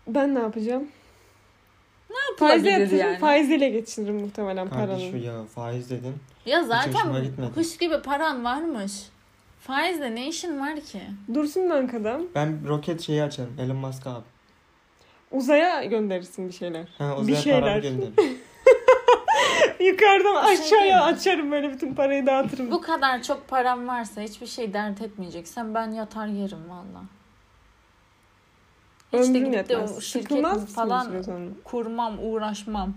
Ben 0.08 0.36
ne 0.36 0.40
yapacağım? 0.40 0.88
Ne 2.12 2.38
Faize 2.38 2.70
yapılabilir 2.70 2.80
yatırırım, 2.82 3.08
yani? 3.12 3.20
faiziyle 3.20 3.70
geçiririm 3.70 4.16
muhtemelen 4.16 4.70
Kardeşim 4.70 5.12
paranı. 5.12 5.26
ya 5.26 5.46
faiz 5.56 5.90
dedin. 5.90 6.16
Ya 6.46 6.60
hoşuma 6.60 6.76
zaten 6.84 7.24
gitmedi. 7.24 7.54
kuş 7.54 7.78
gibi 7.78 8.02
paran 8.02 8.44
varmış. 8.46 8.92
Faizle 9.60 10.16
ne 10.16 10.28
işin 10.28 10.60
var 10.60 10.80
ki? 10.80 11.02
Dursun 11.34 11.70
bankada. 11.70 12.20
Ben 12.36 12.68
roket 12.68 13.02
şeyi 13.02 13.24
açarım. 13.24 13.54
Elon 13.60 13.76
Musk 13.76 14.08
abi. 14.08 14.24
Uzaya 15.32 15.84
gönderirsin 15.86 16.48
bir 16.48 16.54
şeyler. 16.54 16.86
Ha, 16.98 17.14
Bir 17.18 17.22
uzaya 17.22 17.38
şeyler. 17.42 17.80
gönderirim. 17.82 18.14
Yukarıdan 19.80 20.52
Bir 20.52 20.56
şey 20.58 20.66
aşağıya 20.66 20.98
mi? 20.98 21.04
açarım 21.04 21.52
böyle 21.52 21.72
bütün 21.74 21.94
parayı 21.96 22.26
dağıtırım. 22.26 22.72
Bu 22.72 22.82
kadar 22.82 23.24
çok 23.24 23.48
param 23.48 23.88
varsa 23.88 24.22
hiçbir 24.22 24.48
şey 24.48 24.74
dert 24.74 25.02
etmeyeceksen 25.02 25.76
ben 25.76 25.92
yatar 25.92 26.28
yerim 26.28 26.70
valla. 26.70 27.04
Hiç 29.14 29.20
de 29.20 29.24
Ömrün 29.28 29.34
gidip 29.52 29.70
de 29.70 29.74
yetmez. 29.74 29.98
o 29.98 30.02
şirket 30.02 30.22
Sıkılmaz 30.30 30.66
falan 30.66 31.22
sonra? 31.22 31.46
kurmam, 31.64 32.18
uğraşmam. 32.22 32.94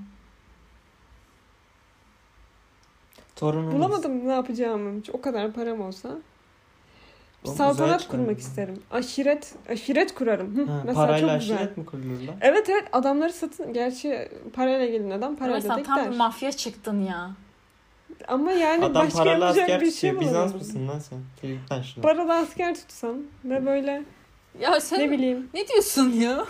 Torunumuz. 3.37 3.75
Bulamadım 3.75 4.29
ne 4.29 4.33
yapacağımı. 4.33 5.01
O 5.13 5.21
kadar 5.21 5.53
param 5.53 5.81
olsa. 5.81 6.09
Bir 7.45 7.49
Oğlum, 7.49 7.57
saltanat 7.59 8.01
çıkarım 8.01 8.25
kurmak 8.25 8.39
isterim. 8.41 8.83
Aşiret, 8.91 9.55
aşiret 9.69 10.15
kurarım. 10.15 10.57
Hı, 10.57 10.65
Ha, 10.73 10.83
mesela 10.87 11.07
parayla 11.07 11.29
çok 11.31 11.41
güzel. 11.41 11.57
aşiret 11.57 11.77
mi 11.77 11.87
kurulur 11.87 12.21
lan? 12.21 12.35
Evet 12.41 12.69
evet 12.69 12.85
adamları 12.93 13.33
satın. 13.33 13.73
Gerçi 13.73 14.29
parayla 14.53 14.87
gelin 14.87 15.11
adam 15.11 15.37
parayla 15.37 15.57
Mesela 15.57 15.79
da 15.79 15.83
tam 15.83 15.99
gider. 15.99 16.13
bir 16.13 16.17
mafya 16.17 16.53
çıktın 16.53 17.01
ya. 17.05 17.31
Ama 18.29 18.53
yani 18.53 18.85
Adam 18.85 18.95
başka 19.07 19.19
paralı 19.19 19.45
yapacak 19.45 19.63
asker 19.65 19.81
bir 19.81 19.91
şey 19.91 20.11
tutuyor. 20.11 20.21
Bizans 20.31 20.35
bulamadım. 20.53 20.59
mısın 20.59 20.89
lan 20.89 20.99
sen? 20.99 21.83
Şunu. 21.83 22.03
Paralı 22.03 22.35
asker 22.35 22.75
tutsam 22.75 23.17
ve 23.45 23.67
böyle 23.67 24.03
Ya 24.61 24.81
sen 24.81 24.99
ne 25.01 25.07
ne, 25.07 25.11
bileyim. 25.11 25.51
diyorsun 25.69 26.11
ya? 26.11 26.47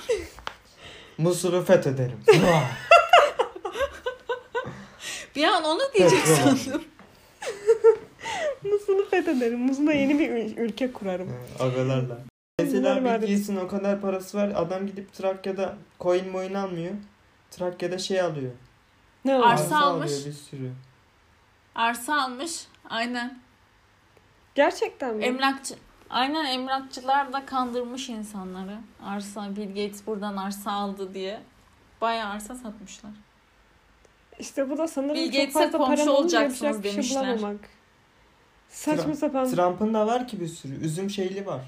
Musul'u 1.19 1.65
fethederim. 1.65 2.21
Bir 5.37 5.45
an 5.45 5.65
onu 5.65 5.81
diyecek 5.95 6.25
Petrol. 6.27 6.57
sandım. 6.57 6.85
Musul'u 8.63 9.09
fethederim. 9.11 9.59
Musul'a 9.67 9.93
yeni 9.93 10.19
bir 10.19 10.29
ül- 10.31 10.57
ülke 10.61 10.93
kurarım. 10.93 11.33
Agalarla. 11.61 12.19
Mesela 12.59 12.91
var. 13.05 13.05
Bill 13.05 13.11
Gates'in 13.27 13.57
o 13.57 13.69
kadar 13.69 14.01
parası 14.01 14.39
var. 14.39 14.53
Adam 14.57 14.87
gidip 14.87 15.13
Trakya'da 15.13 15.77
coin 16.01 16.29
moin 16.31 16.55
almıyor. 16.55 16.95
Trakya'da 17.51 17.99
şey 17.99 18.21
alıyor. 18.21 18.53
Ne 19.25 19.35
Arsa 19.35 19.47
var? 19.47 19.53
Arsa 19.53 19.77
almış. 19.79 20.11
alıyor 20.13 20.27
bir 20.27 20.33
sürü. 20.33 20.71
Arsa 21.75 22.23
almış. 22.23 22.67
Aynen. 22.91 23.39
Gerçekten 24.55 25.15
mi? 25.17 25.25
Emlakçı. 25.25 25.75
Aynen 26.11 26.45
emlakçılar 26.45 27.33
da 27.33 27.47
kandırmış 27.47 28.09
insanları. 28.09 28.79
Arsa, 29.05 29.57
Bill 29.57 29.69
Gates 29.69 30.07
buradan 30.07 30.37
arsa 30.37 30.73
aldı 30.73 31.15
diye. 31.15 31.41
Bayağı 32.01 32.31
arsa 32.31 32.55
satmışlar. 32.55 33.11
İşte 34.39 34.71
bu 34.71 34.79
da 34.79 34.89
sanırım 34.89 35.15
Bill 35.15 35.33
çok 35.33 35.53
fazla 35.53 35.79
komşu 35.79 36.03
olunca 36.03 36.13
olacaksınız 36.13 36.79
bir 36.79 36.89
şey 36.89 36.93
demişler. 36.93 37.39
bulamamak. 37.39 37.61
Saçma 38.69 39.13
Tra- 39.13 39.17
sapan 39.17 39.51
Trump'ın 39.51 39.95
da 39.95 40.07
var 40.07 40.29
ki 40.29 40.41
bir 40.41 40.49
sürü. 40.49 40.85
Üzüm 40.85 41.11
şeyli 41.11 41.47
var. 41.47 41.61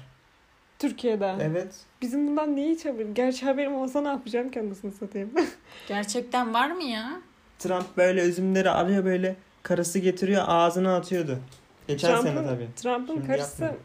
Türkiye'de. 0.79 1.35
Evet. 1.41 1.75
Bizim 2.01 2.27
bundan 2.27 2.57
hiç 2.57 2.85
haberim? 2.85 3.13
Gerçi 3.13 3.45
haberim 3.45 3.75
olsa 3.75 4.01
ne 4.01 4.07
yapacağım 4.07 4.51
anasını 4.57 4.91
satayım. 4.91 5.31
Gerçekten 5.87 6.53
var 6.53 6.71
mı 6.71 6.83
ya? 6.83 7.11
Trump 7.59 7.97
böyle 7.97 8.21
üzümleri 8.21 8.69
alıyor 8.69 9.05
böyle 9.05 9.35
karısı 9.63 9.99
getiriyor 9.99 10.43
ağzına 10.47 10.95
atıyordu. 10.95 11.39
Geçen 11.87 12.09
Trump'ın- 12.11 12.23
sene 12.23 12.47
tabii. 12.47 12.67
Trump'ın 12.75 13.13
Şimdi 13.13 13.27
karısı 13.27 13.63
yapmıyor. 13.63 13.83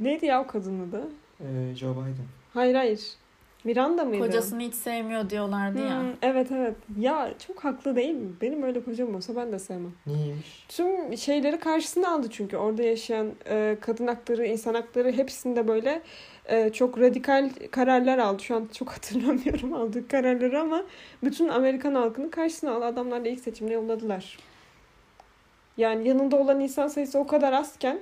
Neydi 0.00 0.26
ya 0.26 0.42
o 0.42 0.46
kadının 0.46 0.88
adı? 0.88 1.02
Ee, 1.40 1.74
Joe 1.76 1.92
Biden. 1.92 2.26
Hayır 2.54 2.74
hayır. 2.74 3.00
Miranda 3.64 4.04
mıydı? 4.04 4.24
Kocasını 4.26 4.60
hiç 4.60 4.74
sevmiyor 4.74 5.30
diyorlardı 5.30 5.78
ya. 5.78 6.00
Hmm, 6.00 6.08
evet 6.22 6.52
evet. 6.52 6.74
Ya 6.98 7.30
çok 7.46 7.64
haklı 7.64 7.96
değil 7.96 8.14
mi? 8.14 8.28
Benim 8.40 8.62
öyle 8.62 8.84
kocam 8.84 9.14
olsa 9.14 9.36
ben 9.36 9.52
de 9.52 9.58
sevmem. 9.58 9.92
Neymiş? 10.06 10.64
Tüm 10.68 11.16
şeyleri 11.16 11.58
karşısına 11.58 12.10
aldı 12.10 12.28
çünkü 12.30 12.56
orada 12.56 12.82
yaşayan 12.82 13.32
e, 13.46 13.76
kadın 13.80 14.06
hakları, 14.06 14.46
insan 14.46 14.74
hakları 14.74 15.12
hepsinde 15.12 15.68
böyle 15.68 16.02
e, 16.46 16.70
çok 16.72 17.00
radikal 17.00 17.50
kararlar 17.70 18.18
aldı. 18.18 18.42
Şu 18.42 18.56
an 18.56 18.68
çok 18.74 18.88
hatırlamıyorum 18.96 19.72
aldığı 19.72 20.08
kararları 20.08 20.60
ama 20.60 20.84
bütün 21.24 21.48
Amerikan 21.48 21.94
halkını 21.94 22.30
karşısına 22.30 22.72
aldı. 22.72 22.84
Adamlar 22.84 23.24
da 23.24 23.28
ilk 23.28 23.40
seçimde 23.40 23.72
yolladılar. 23.72 24.38
Yani 25.76 26.08
yanında 26.08 26.36
olan 26.36 26.60
insan 26.60 26.88
sayısı 26.88 27.18
o 27.18 27.26
kadar 27.26 27.52
azken 27.52 28.00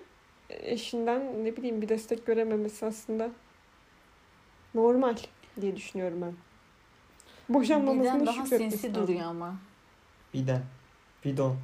eşinden 0.50 1.44
ne 1.44 1.56
bileyim 1.56 1.82
bir 1.82 1.88
destek 1.88 2.26
görememesi 2.26 2.86
aslında 2.86 3.30
normal 4.74 5.16
diye 5.60 5.76
düşünüyorum 5.76 6.22
ben. 6.22 6.32
Boşanmamasına 7.48 8.14
Birden 8.14 8.26
daha 8.26 8.46
sinsi 8.46 8.88
lazım. 8.88 8.94
duruyor 8.94 9.20
ama. 9.26 9.54
Biden. 10.34 10.62
Bidon. 11.24 11.56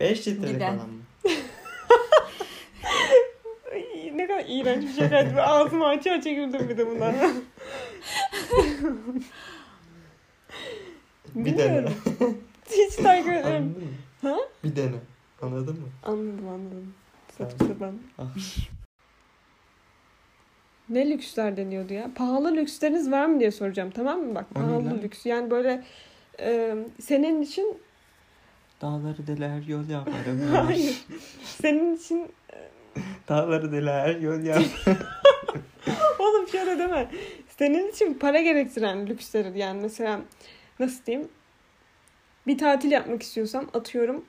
5 0.00 0.28
litrelik 0.28 0.56
Biden. 0.56 0.76
olan 0.76 0.88
mı? 0.90 1.02
Ay, 3.72 4.12
ne 4.14 4.26
kadar 4.26 4.44
iğrenç 4.48 4.82
bir 4.84 4.92
şey 4.92 5.08
geldi. 5.08 5.42
Ağzımı 5.42 5.86
açı 5.86 6.12
açı 6.12 6.30
güldüm 6.30 6.68
bir 6.68 6.78
de 6.78 6.90
buna. 6.90 7.14
Bir 11.34 11.58
dene. 11.58 11.88
Hiç 12.70 12.94
takip 12.96 13.32
ederim. 13.32 13.74
Ha? 14.22 14.36
Bir 14.64 14.76
dene. 14.76 14.96
Anladın 15.42 15.74
mı? 15.80 15.88
Anladım 16.02 16.48
anladım. 16.48 16.94
Saçma 17.38 17.66
sapan. 17.66 17.94
Ne 20.88 21.10
lüksler 21.10 21.56
deniyordu 21.56 21.92
ya? 21.94 22.10
Pahalı 22.14 22.56
lüksleriniz 22.56 23.10
var 23.10 23.26
mı 23.26 23.40
diye 23.40 23.50
soracağım 23.50 23.90
tamam 23.90 24.20
mı? 24.20 24.34
Bak 24.34 24.50
pahalı 24.54 25.02
lüks. 25.02 25.26
Yani 25.26 25.50
böyle 25.50 25.84
e, 26.40 26.74
senin 27.00 27.42
için 27.42 27.78
Dağları 28.82 29.26
deler 29.26 29.62
yol 29.66 29.88
yaparım. 29.88 30.40
hayır. 30.66 31.04
senin 31.44 31.96
için 31.96 32.32
Dağları 33.28 33.72
deler 33.72 34.16
yol 34.16 34.40
yaparım. 34.42 34.98
oğlum 36.18 36.48
şöyle 36.48 36.78
deme. 36.78 37.10
Senin 37.58 37.90
için 37.92 38.14
para 38.14 38.40
gerektiren 38.40 39.06
lüksleri 39.06 39.58
yani 39.58 39.80
mesela 39.82 40.20
nasıl 40.80 41.04
diyeyim? 41.06 41.28
Bir 42.46 42.58
tatil 42.58 42.90
yapmak 42.90 43.22
istiyorsam 43.22 43.66
atıyorum 43.74 44.24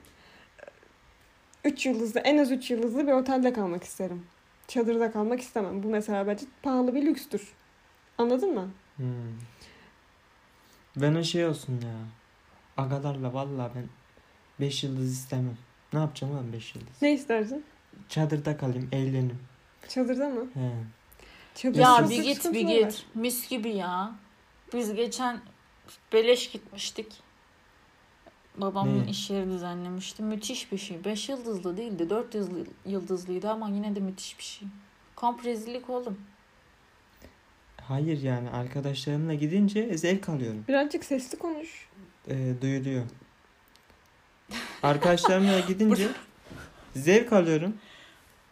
3 1.68 1.86
yıldızlı 1.86 2.20
en 2.20 2.38
az 2.38 2.52
3 2.52 2.70
yıldızlı 2.70 3.06
bir 3.06 3.12
otelde 3.12 3.52
kalmak 3.52 3.84
isterim. 3.84 4.26
Çadırda 4.68 5.12
kalmak 5.12 5.40
istemem. 5.40 5.82
Bu 5.82 5.88
mesela 5.88 6.26
bence 6.26 6.46
pahalı 6.62 6.94
bir 6.94 7.06
lükstür. 7.06 7.48
Anladın 8.18 8.54
mı? 8.54 8.70
Hmm. 8.96 9.06
Ben 10.96 11.14
o 11.14 11.22
şey 11.24 11.46
olsun 11.46 11.72
ya. 11.72 11.94
Agalarla 12.76 13.34
valla 13.34 13.70
ben 13.74 13.84
5 14.60 14.84
yıldız 14.84 15.12
istemem. 15.12 15.56
Ne 15.92 15.98
yapacağım 15.98 16.36
lan 16.36 16.52
5 16.52 16.74
yıldız? 16.74 17.02
Ne 17.02 17.12
istersin? 17.12 17.64
Çadırda 18.08 18.56
kalayım, 18.56 18.88
eğlenim. 18.92 19.38
Çadırda 19.88 20.28
mı? 20.28 20.46
He. 20.54 20.70
Çadır 21.54 21.80
Ya 21.80 22.06
bir 22.10 22.22
git 22.22 22.52
bir 22.52 22.60
git. 22.60 23.06
Mis 23.14 23.48
gibi 23.48 23.68
ya. 23.68 24.12
Biz 24.74 24.94
geçen 24.94 25.40
beleş 26.12 26.50
gitmiştik. 26.50 27.12
Babamın 28.60 29.06
Ne? 29.06 29.10
iş 29.10 29.30
yeri 29.30 29.50
düzenlemişti. 29.50 30.22
Müthiş 30.22 30.72
bir 30.72 30.78
şey. 30.78 31.04
5 31.04 31.28
yıldızlı 31.28 31.76
değildi. 31.76 32.10
4 32.10 32.34
yıldızlı, 32.34 32.64
yıldızlıydı 32.86 33.50
ama 33.50 33.68
yine 33.68 33.96
de 33.96 34.00
müthiş 34.00 34.38
bir 34.38 34.44
şey. 34.44 34.68
Kamp 35.16 35.44
rezillik 35.44 35.90
oğlum. 35.90 36.18
Hayır 37.82 38.22
yani 38.22 38.50
arkadaşlarımla 38.50 39.34
gidince 39.34 39.98
zevk 39.98 40.28
alıyorum. 40.28 40.64
Birazcık 40.68 41.04
sesli 41.04 41.38
konuş. 41.38 41.88
Ee, 42.28 42.52
duyuluyor. 42.62 43.04
Arkadaşlarımla 44.82 45.60
gidince 45.68 46.08
zevk 46.96 47.32
alıyorum. 47.32 47.74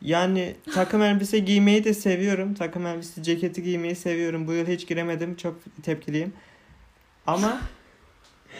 Yani 0.03 0.57
takım 0.75 1.03
elbise 1.03 1.39
giymeyi 1.39 1.85
de 1.85 1.95
seviyorum. 1.95 2.55
Takım 2.55 2.87
elbise 2.87 3.23
ceketi 3.23 3.63
giymeyi 3.63 3.97
seviyorum. 3.97 4.47
Bu 4.47 4.53
yıl 4.53 4.67
hiç 4.67 4.87
giremedim. 4.87 5.37
Çok 5.37 5.57
tepkiliyim. 5.83 6.33
Ama 7.27 7.61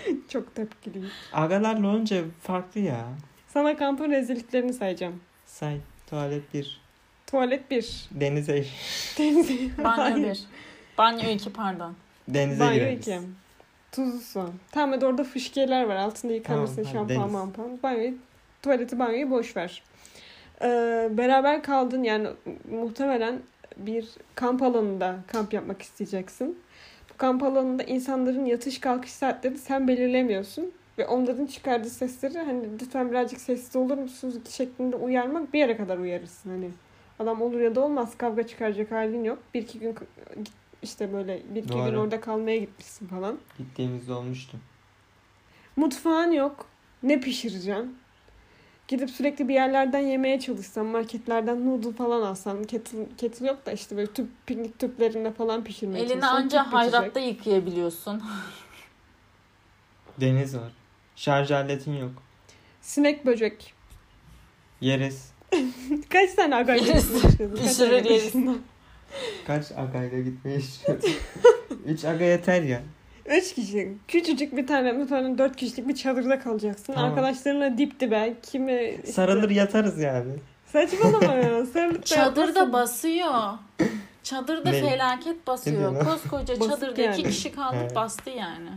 Çok 0.29 0.55
tepkiliyim. 0.55 1.11
agalarla 1.33 1.89
olunca 1.89 2.25
farklı 2.43 2.81
ya. 2.81 3.07
Sana 3.49 3.77
kampın 3.77 4.11
rezilliklerini 4.11 4.73
sayacağım. 4.73 5.21
Say 5.47 5.79
tuvalet 6.11 6.55
bir, 6.55 6.81
Tuvalet 7.27 7.71
1. 7.71 8.09
denize 8.11 8.65
Denize. 9.19 9.55
Banyo 9.85 9.97
Hayır. 10.03 10.17
1. 10.31 10.45
Banyo 10.99 11.31
2 11.31 11.53
pardon. 11.53 11.95
denize 12.29 12.61
Banyo 12.61 12.75
gireriz. 12.75 12.99
2. 13.09 13.19
Tuzlu 13.93 14.21
su. 14.21 14.51
Tamam 14.73 14.93
hadi 14.93 15.07
orada 15.07 15.25
fışkiyeler 15.25 15.83
var. 15.85 15.97
Altında 15.97 16.33
yıkanmışsın 16.33 16.77
Tamam, 16.85 16.93
şampuan 16.93 17.21
deniz. 17.21 17.33
mampuan. 17.33 17.79
Banyoyu, 17.83 18.15
tuvaleti 18.63 18.99
banyoyu 18.99 19.31
boş 19.31 19.57
ver. 19.57 19.83
Ee, 20.63 21.09
beraber 21.11 21.63
kaldın 21.63 22.03
yani 22.03 22.29
muhtemelen 22.71 23.41
bir 23.77 24.09
kamp 24.35 24.63
alanında 24.63 25.17
kamp 25.27 25.53
yapmak 25.53 25.83
isteyeceksin. 25.83 26.59
Kamp 27.17 27.43
alanında 27.43 27.83
insanların 27.83 28.45
yatış 28.45 28.81
kalkış 28.81 29.11
saatleri 29.11 29.59
sen 29.59 29.89
belirlemiyorsun. 29.89 30.73
Ve 30.99 31.07
onların 31.07 31.47
çıkardığı 31.47 31.91
sesleri 31.91 32.39
hani 32.39 32.81
lütfen 32.81 33.11
birazcık 33.11 33.41
sessiz 33.41 33.77
olur 33.77 33.99
musunuz 33.99 34.35
şeklinde 34.51 34.97
uyarmak 34.97 35.53
bir 35.53 35.59
yere 35.59 35.77
kadar 35.77 35.99
uyarırsın. 35.99 36.51
Hani 36.51 36.71
adam 37.19 37.43
olur 37.43 37.61
ya 37.61 37.75
da 37.75 37.81
olmaz 37.81 38.19
kavga 38.19 38.47
çıkaracak 38.47 38.91
halin 38.91 39.25
yok. 39.25 39.39
Bir 39.55 39.63
iki 39.63 39.79
gün 39.79 39.95
işte 40.83 41.13
böyle 41.13 41.43
bir 41.55 41.63
iki 41.63 41.75
gün 41.75 41.79
Doğru. 41.79 42.01
orada 42.01 42.21
kalmaya 42.21 42.59
gitmişsin 42.59 43.07
falan. 43.07 43.39
Gittiğimizde 43.59 44.13
olmuştu. 44.13 44.59
Mutfağın 45.77 46.31
yok. 46.31 46.67
Ne 47.03 47.21
pişireceksin? 47.21 47.99
Gidip 48.89 49.11
sürekli 49.11 49.49
bir 49.49 49.55
yerlerden 49.55 49.99
yemeye 50.01 50.41
çalışsan, 50.41 50.87
marketlerden 50.87 51.67
noodle 51.67 51.93
falan 51.93 52.23
alsan, 52.23 52.65
kettle, 52.65 52.99
kettle 53.19 53.47
yok 53.47 53.67
da 53.67 53.73
işte 53.73 53.97
böyle 53.97 54.13
tüp, 54.13 54.29
piknik 54.47 54.79
tüplerinde 54.79 55.33
falan 55.33 55.65
pişirmeye 55.65 55.99
Elini 56.05 56.11
çalışsan. 56.21 56.37
anca 56.37 56.65
tüp 56.65 56.73
bitecek. 56.73 56.95
hayratta 56.95 57.21
yıkayabiliyorsun. 57.21 58.23
Deniz 60.21 60.57
var. 60.57 60.73
Şarj 61.17 61.51
aletin 61.51 61.93
yok. 61.97 62.13
Sinek 62.81 63.27
böcek. 63.27 63.75
Yeriz. 64.81 65.33
Kaç 66.09 66.35
tane 66.35 66.55
agayla? 66.57 66.95
Kaç 66.95 67.03
Pişirir 67.59 68.05
yeriz. 68.05 68.35
Kaç 69.47 69.73
agayla 69.73 70.21
gitmeyi 70.21 70.59
istiyorsun? 70.59 71.11
Üç 71.87 72.05
aga 72.05 72.25
yeter 72.25 72.63
ya. 72.63 72.83
Üç 73.31 73.55
kişi. 73.55 73.93
Küçücük 74.09 74.57
bir 74.57 74.67
tane, 74.67 75.07
tane 75.07 75.39
dört 75.39 75.57
kişilik 75.57 75.89
bir 75.89 75.95
çadırda 75.95 76.39
kalacaksın. 76.39 76.93
Tamam. 76.93 77.11
Arkadaşlarına 77.11 77.79
dip 77.79 78.01
dibe. 78.01 78.35
Kimi 78.43 78.85
işte... 78.97 79.13
Sarılır 79.13 79.51
yatarız 79.51 79.99
yani. 79.99 80.33
Saçmalama 80.73 81.33
ya. 81.35 81.67
Sarılıp 81.73 81.99
da 82.03 82.05
Çadır 82.05 82.37
da 82.37 82.47
yatmasın. 82.47 82.73
basıyor. 82.73 83.53
Çadırda 84.23 84.71
Ne? 84.71 84.81
felaket 84.81 85.47
basıyor. 85.47 86.05
Koskoca 86.05 86.61
Basık 86.61 86.71
çadırda 86.81 87.03
yani. 87.03 87.15
iki 87.21 87.29
kişi 87.29 87.53
kaldık 87.53 87.79
Evet. 87.83 87.95
bastı 87.97 88.31
yani. 88.31 88.69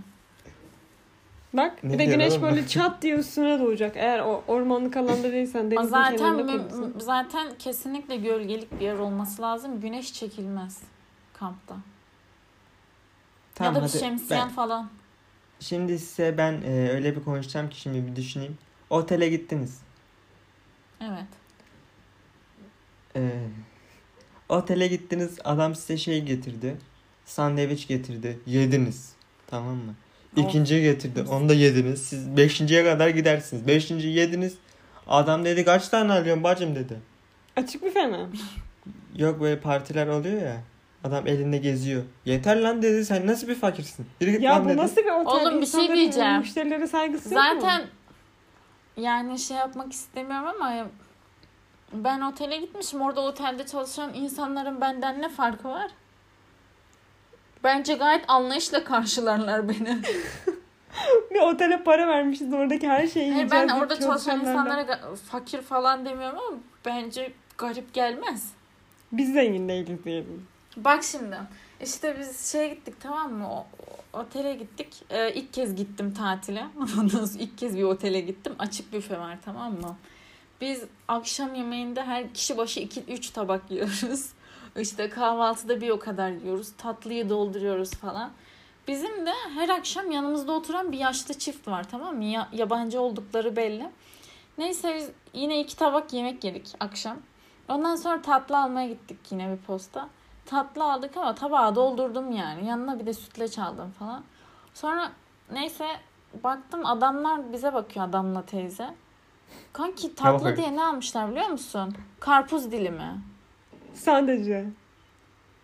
Bak 1.53 1.83
Ne 1.83 1.93
bir 1.93 1.99
de 1.99 2.05
güneş 2.05 2.31
oğlum? 2.33 2.41
böyle 2.41 2.67
çat 2.67 3.01
diye 3.01 3.15
üstüne 3.15 3.59
doğacak. 3.59 3.97
Eğer 3.97 4.19
o 4.19 4.43
ormanlık 4.47 4.97
alanda 4.97 5.31
değilsen 5.31 5.71
denizin 5.71 5.89
zaten 5.89 6.17
kenarında 6.17 6.57
kalırsan. 6.57 6.93
zaten 6.99 7.47
kesinlikle 7.59 8.15
gölgelik 8.15 8.79
bir 8.79 8.85
yer 8.85 8.99
olması 8.99 9.41
lazım. 9.41 9.81
Güneş 9.81 10.13
çekilmez 10.13 10.77
kampta. 11.33 11.75
Tamam 13.59 13.73
ya 13.75 13.81
da 13.81 13.85
bir 13.85 13.89
hadi. 13.89 13.99
şemsiyen 13.99 14.47
Ben, 14.47 14.53
falan. 14.55 14.89
şimdi 15.59 15.99
size 15.99 16.37
ben 16.37 16.61
e, 16.61 16.89
öyle 16.89 17.15
bir 17.15 17.23
konuşacağım 17.23 17.69
ki 17.69 17.79
şimdi 17.81 18.07
bir 18.07 18.15
düşüneyim. 18.15 18.57
Otele 18.89 19.29
gittiniz. 19.29 19.79
Evet. 21.01 21.27
E, 23.15 23.31
otele 24.49 24.87
gittiniz. 24.87 25.37
Adam 25.43 25.75
size 25.75 25.97
şey 25.97 26.21
getirdi. 26.23 26.77
Sandviç 27.25 27.87
getirdi. 27.87 28.39
Yediniz. 28.45 29.13
Tamam 29.47 29.75
mı? 29.75 29.93
Of. 30.37 30.43
İkinciyi 30.43 30.83
getirdi. 30.83 31.21
Onu 31.21 31.49
da 31.49 31.53
yediniz. 31.53 32.01
Siz 32.01 32.37
beşinciye 32.37 32.83
kadar 32.83 33.09
gidersiniz. 33.09 33.67
Beşinciyi 33.67 34.15
yediniz. 34.15 34.57
Adam 35.07 35.45
dedi 35.45 35.65
kaç 35.65 35.87
tane 35.89 36.13
alıyorsun 36.13 36.43
bacım 36.43 36.75
dedi. 36.75 36.99
Açık 37.55 37.83
büfe 37.83 38.05
mi? 38.07 38.17
Yok 39.15 39.41
böyle 39.41 39.59
partiler 39.59 40.07
oluyor 40.07 40.41
ya. 40.41 40.61
Adam 41.03 41.27
elinde 41.27 41.57
geziyor. 41.57 42.03
Yeter 42.25 42.57
lan 42.61 42.81
dedi 42.81 43.05
sen 43.05 43.27
nasıl 43.27 43.47
bir 43.47 43.55
fakirsin? 43.55 44.05
Yürü 44.21 44.31
git 44.31 44.41
Ya 44.41 44.53
lan 44.55 44.65
bu 44.65 44.69
dedi. 44.69 44.77
nasıl 44.77 45.01
bir 45.01 45.11
otel? 45.11 45.25
Oğlum, 45.47 45.61
bir 45.61 45.65
şey 45.65 45.79
İnsanların 45.81 45.95
diyeceğim. 45.95 46.37
Müşterilere 46.37 46.87
saygısı 46.87 47.33
yok 47.33 47.43
mu? 47.43 47.49
Zaten 47.61 47.81
yani 48.97 49.39
şey 49.39 49.57
yapmak 49.57 49.93
istemiyorum 49.93 50.47
ama 50.47 50.87
ben 51.93 52.21
otele 52.21 52.57
gitmişim. 52.57 53.01
Orada 53.01 53.21
otelde 53.21 53.65
çalışan 53.65 54.13
insanların 54.13 54.81
benden 54.81 55.21
ne 55.21 55.29
farkı 55.29 55.67
var? 55.69 55.91
Bence 57.63 57.93
gayet 57.93 58.25
anlayışla 58.27 58.83
karşılarlar 58.83 59.69
beni. 59.69 59.97
Bir 61.31 61.39
otele 61.39 61.83
para 61.83 62.07
vermişiz 62.07 62.53
oradaki 62.53 62.87
her 62.87 63.07
şeyi 63.07 63.33
Hayır, 63.33 63.51
ben 63.51 63.55
yiyeceğiz 63.57 63.81
orada 63.83 63.95
çalışan 63.95 64.15
çalışanlardan. 64.39 64.51
insanlara 64.79 64.81
ga- 64.81 65.15
fakir 65.15 65.61
falan 65.61 66.05
demiyorum 66.05 66.39
ama 66.47 66.57
bence 66.85 67.31
garip 67.57 67.93
gelmez. 67.93 68.51
Biz 69.11 69.33
zengin 69.33 69.69
değiliz 69.69 70.03
diyelim. 70.05 70.47
Bak 70.85 71.03
şimdi 71.03 71.37
işte 71.83 72.17
biz 72.19 72.51
şeye 72.51 72.67
gittik 72.67 72.95
tamam 72.99 73.33
mı? 73.33 73.49
O, 73.51 73.65
otele 74.13 74.53
gittik. 74.53 75.03
Ee, 75.09 75.33
ilk 75.33 75.53
kez 75.53 75.75
gittim 75.75 76.13
tatile. 76.13 76.67
İlk 77.39 77.57
kez 77.57 77.77
bir 77.77 77.83
otele 77.83 78.19
gittim. 78.19 78.55
Açık 78.59 78.93
büfe 78.93 79.19
var 79.19 79.37
tamam 79.45 79.71
mı? 79.73 79.97
Biz 80.61 80.83
akşam 81.07 81.55
yemeğinde 81.55 82.03
her 82.03 82.33
kişi 82.33 82.57
başı 82.57 82.79
2-3 82.79 83.33
tabak 83.33 83.61
yiyoruz. 83.71 84.29
İşte 84.79 85.09
kahvaltıda 85.09 85.81
bir 85.81 85.89
o 85.89 85.99
kadar 85.99 86.31
yiyoruz. 86.31 86.71
Tatlıyı 86.77 87.29
dolduruyoruz 87.29 87.91
falan. 87.91 88.31
Bizim 88.87 89.25
de 89.25 89.33
her 89.55 89.69
akşam 89.69 90.11
yanımızda 90.11 90.51
oturan 90.51 90.91
bir 90.91 90.97
yaşlı 90.97 91.33
çift 91.33 91.67
var 91.67 91.89
tamam 91.91 92.17
mı? 92.17 92.23
Ya- 92.23 92.49
yabancı 92.53 93.01
oldukları 93.01 93.55
belli. 93.55 93.89
Neyse 94.57 94.95
biz 94.95 95.09
yine 95.33 95.59
iki 95.59 95.75
tabak 95.75 96.13
yemek 96.13 96.43
yedik 96.43 96.67
akşam. 96.79 97.17
Ondan 97.67 97.95
sonra 97.95 98.21
tatlı 98.21 98.57
almaya 98.57 98.87
gittik 98.87 99.17
yine 99.31 99.51
bir 99.51 99.57
posta. 99.57 100.09
Tatlı 100.49 100.83
aldık 100.93 101.17
ama 101.17 101.35
tabağı 101.35 101.75
doldurdum 101.75 102.31
yani. 102.31 102.67
Yanına 102.67 102.99
bir 102.99 103.05
de 103.05 103.13
sütlaç 103.13 103.59
aldım 103.59 103.91
falan. 103.91 104.23
Sonra 104.73 105.11
neyse 105.51 105.85
baktım 106.43 106.85
adamlar 106.85 107.53
bize 107.53 107.73
bakıyor 107.73 108.05
adamla 108.05 108.45
teyze. 108.45 108.95
Kanki 109.73 110.15
tatlı 110.15 110.57
diye 110.57 110.75
ne 110.75 110.83
almışlar 110.83 111.31
biliyor 111.31 111.47
musun? 111.47 111.95
Karpuz 112.19 112.71
dilimi. 112.71 113.21
Sadece. 113.93 114.69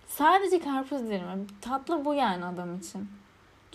Sadece 0.08 0.60
karpuz 0.60 1.02
dilimi. 1.02 1.48
Tatlı 1.62 2.06
bu 2.06 2.14
yani 2.14 2.46
adam 2.46 2.78
için. 2.78 3.10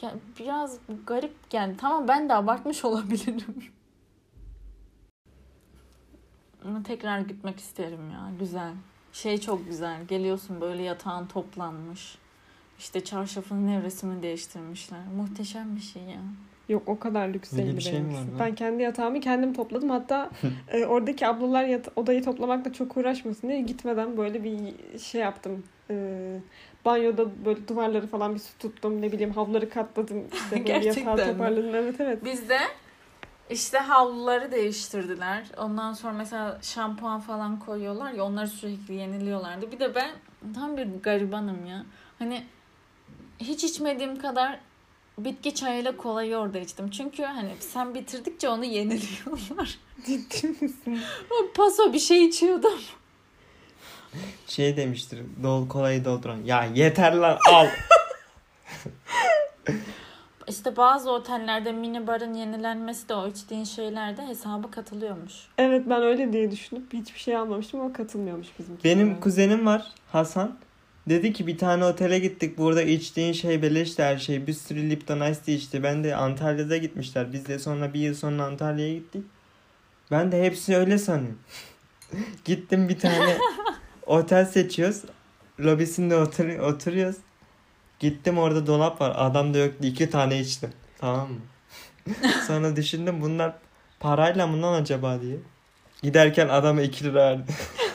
Ya 0.03 0.11
biraz 0.39 0.79
garip 1.07 1.51
geldi. 1.51 1.77
Tamam 1.81 2.09
ben 2.09 2.29
de 2.29 2.35
abartmış 2.35 2.85
olabilirim. 2.85 3.73
Ama 6.65 6.83
tekrar 6.83 7.19
gitmek 7.19 7.59
isterim 7.59 8.11
ya. 8.11 8.31
Güzel. 8.39 8.73
Şey 9.13 9.39
çok 9.39 9.67
güzel. 9.67 10.05
Geliyorsun 10.09 10.61
böyle 10.61 10.83
yatağın 10.83 11.27
toplanmış. 11.27 12.19
İşte 12.79 13.05
çarşafın 13.05 13.67
nevresini 13.67 14.23
değiştirmişler. 14.23 15.01
Muhteşem 15.17 15.77
bir 15.77 15.81
şey 15.81 16.03
ya. 16.03 16.21
Yok 16.69 16.83
o 16.87 16.99
kadar 16.99 17.29
lüks 17.29 17.53
Öyle 17.53 17.63
değildi 17.65 17.77
bir 17.77 17.83
şey 17.83 17.93
mi 17.93 17.99
benimkisi. 17.99 18.21
var 18.23 18.27
lan? 18.31 18.39
Ben 18.39 18.55
kendi 18.55 18.83
yatağımı 18.83 19.21
kendim 19.21 19.55
topladım. 19.55 19.91
Hatta 19.91 20.31
e, 20.69 20.85
oradaki 20.87 21.27
ablalar 21.27 21.65
yat- 21.65 21.89
odayı 21.97 22.25
toplamakla 22.25 22.73
çok 22.73 22.97
uğraşmasın 22.97 23.49
diye 23.49 23.61
gitmeden 23.61 24.17
böyle 24.17 24.45
bir 24.45 24.59
şey 24.99 25.21
yaptım. 25.21 25.65
E, 25.91 25.95
banyoda 26.85 27.45
böyle 27.45 27.69
duvarları 27.69 28.07
falan 28.07 28.35
bir 28.35 28.39
su 28.41 28.59
tuttum. 28.59 29.03
Ne 29.03 29.13
bileyim 29.13 29.31
havları 29.33 29.71
katladım. 29.71 30.25
İşte 30.33 30.51
böyle 30.51 30.63
Gerçekten 30.63 31.11
yatağı 31.11 31.27
mi? 31.27 31.33
toparladım. 31.33 31.75
Evet 31.75 31.95
evet. 32.01 32.25
Biz 32.25 32.49
de 32.49 32.59
işte 33.51 33.79
havluları 33.79 34.53
değiştirdiler. 34.53 35.45
Ondan 35.57 35.93
sonra 35.93 36.13
mesela 36.13 36.59
şampuan 36.63 37.21
falan 37.21 37.59
koyuyorlar 37.59 38.13
ya 38.13 38.25
onları 38.25 38.49
sürekli 38.49 38.95
yeniliyorlardı. 38.95 39.73
Bir 39.73 39.81
de 39.81 39.95
ben 39.95 40.11
tam 40.55 40.77
bir 40.77 40.87
garibanım 41.03 41.67
ya. 41.67 41.85
Hani 42.19 42.45
hiç 43.39 43.65
içmediğim 43.65 44.19
kadar 44.19 44.59
bitki 45.19 45.55
çayıyla 45.55 45.97
kolayı 45.97 46.37
orada 46.37 46.59
içtim. 46.59 46.91
Çünkü 46.91 47.23
hani 47.23 47.51
sen 47.61 47.95
bitirdikçe 47.95 48.49
onu 48.49 48.65
yeniliyorlar. 48.65 49.79
Ciddi 50.07 50.47
misin? 50.47 51.01
Paso 51.55 51.93
bir 51.93 51.99
şey 51.99 52.25
içiyordum. 52.25 52.81
Şey 54.47 54.77
demiştir. 54.77 55.21
Dol 55.43 55.69
kolayı 55.69 56.05
dolduran. 56.05 56.39
Ya 56.45 56.65
yeter 56.75 57.13
lan 57.13 57.39
al. 57.49 57.67
İşte 60.49 60.77
bazı 60.77 61.11
otellerde 61.11 61.73
minibarın 61.73 62.35
yenilenmesi 62.35 63.09
de 63.09 63.15
o 63.15 63.29
içtiğin 63.29 63.65
şeylerde 63.65 64.27
hesaba 64.27 64.71
katılıyormuş. 64.71 65.33
Evet 65.59 65.83
ben 65.89 66.03
öyle 66.03 66.33
diye 66.33 66.51
düşünüp 66.51 66.93
hiçbir 66.93 67.19
şey 67.19 67.37
almamıştım 67.37 67.81
ama 67.81 67.93
katılmıyormuş 67.93 68.49
bizim. 68.59 68.79
Benim 68.85 69.21
kuzenim 69.21 69.67
var 69.67 69.93
Hasan. 70.13 70.59
Dedi 71.09 71.33
ki 71.33 71.47
bir 71.47 71.59
tane 71.59 71.85
otele 71.85 72.19
gittik. 72.19 72.59
Burada 72.59 72.83
içtiğin 72.83 73.33
şey 73.33 73.63
beleşti 73.63 74.03
her 74.03 74.19
şey. 74.19 74.47
Bir 74.47 74.53
sürü 74.53 74.91
Lipton 74.91 75.31
Ice 75.31 75.41
Tea 75.41 75.55
içti. 75.55 75.83
Ben 75.83 76.05
de 76.05 76.17
Antalya'da 76.17 76.77
gitmişler. 76.77 77.33
Biz 77.33 77.49
de 77.49 77.59
sonra 77.59 77.95
bir 77.95 78.01
yıl 78.01 78.15
sonra 78.15 78.45
Antalya'ya 78.45 78.95
gittik. 78.95 79.25
Ben 80.11 80.33
de 80.33 80.43
hepsi 80.43 80.77
öyle 80.77 80.99
sanıyorum. 80.99 81.39
Gittim 82.45 82.89
bir 82.89 82.99
tane 82.99 83.39
otel 84.07 84.45
seçiyoruz. 84.45 85.03
Lobisinde 85.61 86.17
otur 86.17 86.59
oturuyoruz. 86.59 87.17
Gittim 88.01 88.39
orada 88.39 88.67
dolap 88.67 89.01
var. 89.01 89.13
Adam 89.17 89.55
da 89.55 89.59
yoktu. 89.59 89.79
iki 89.87 90.11
tane 90.11 90.41
içtim. 90.41 90.71
Tamam 90.99 91.29
mı? 91.31 91.41
sonra 92.47 92.77
düşündüm 92.77 93.21
bunlar 93.23 93.53
parayla 94.01 94.47
mı 94.47 94.63
lan 94.63 94.83
acaba 94.83 95.21
diye. 95.21 95.37
Giderken 96.03 96.49
adama 96.49 96.83
2 96.83 97.05
lira 97.05 97.15
verdi. 97.15 97.53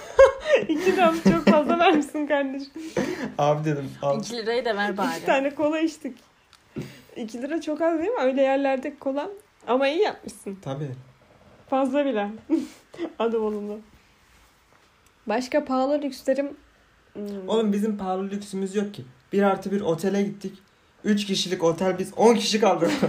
İki 0.69 0.91
lira 0.91 1.13
çok 1.23 1.45
fazla 1.45 1.79
vermişsin 1.79 2.27
kardeşim. 2.27 2.71
Abi 3.37 3.65
dedim 3.65 3.91
al. 4.01 4.19
2 4.19 4.37
lirayı 4.37 4.65
da 4.65 4.75
ver 4.77 4.97
bari. 4.97 5.17
İki 5.17 5.25
tane 5.25 5.55
kola 5.55 5.79
içtik. 5.79 6.17
2 7.15 7.41
lira 7.41 7.61
çok 7.61 7.81
az 7.81 7.99
değil 7.99 8.09
mi? 8.09 8.21
Öyle 8.21 8.41
yerlerde 8.41 8.95
kola. 8.99 9.29
Ama 9.67 9.87
iyi 9.87 10.01
yapmışsın. 10.01 10.59
Tabii. 10.61 10.91
Fazla 11.69 12.05
bile. 12.05 12.29
Adım 13.19 13.43
olumlu. 13.45 13.79
Başka 15.27 15.65
pahalı 15.65 16.01
lükslerim... 16.01 16.57
Hmm. 17.13 17.49
Oğlum 17.49 17.73
bizim 17.73 17.97
pahalı 17.97 18.29
lüksümüz 18.29 18.75
yok 18.75 18.93
ki. 18.93 19.05
Bir 19.33 19.43
artı 19.43 19.71
bir 19.71 19.81
otele 19.81 20.23
gittik. 20.23 20.53
3 21.03 21.25
kişilik 21.25 21.63
otel 21.63 21.99
biz 21.99 22.13
10 22.17 22.35
kişi 22.35 22.59
kaldık. 22.59 22.91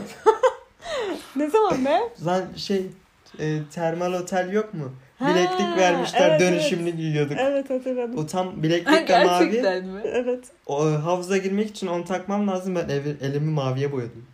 Ne 1.37 1.51
zaman 1.51 1.85
be? 1.85 2.01
Lan 2.27 2.43
şey 2.57 2.87
e, 3.41 3.59
termal 3.75 4.13
otel 4.13 4.53
yok 4.53 4.75
mu? 4.75 4.93
Ha, 5.19 5.29
Bileklik 5.31 5.77
vermişler 5.77 6.31
evet, 6.31 6.41
dönüşümlü 6.41 6.91
giyiyorduk. 6.91 7.37
Evet 7.41 7.71
hatırladım. 7.71 8.19
O 8.19 8.27
tam 8.27 8.63
bileklik 8.63 9.09
de 9.09 9.25
mavi. 9.25 9.45
Gerçekten 9.45 9.85
mi? 9.87 10.01
Evet. 10.05 10.45
O, 10.67 10.89
e, 10.89 10.93
havuza 10.97 11.37
girmek 11.37 11.69
için 11.71 11.87
onu 11.87 12.05
takmam 12.05 12.49
lazım. 12.49 12.75
Ben 12.75 12.89
evi, 12.89 13.17
elimi 13.23 13.51
maviye 13.51 13.93
boyadım. 13.93 14.25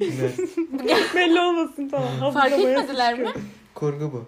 Evet, 0.00 0.38
Belli 1.14 1.40
olmasın 1.40 1.88
tamam. 1.88 2.32
Fark 2.32 2.52
etmediler 2.52 3.18
mi? 3.18 3.28
kurgu 3.74 4.12
bu. 4.12 4.24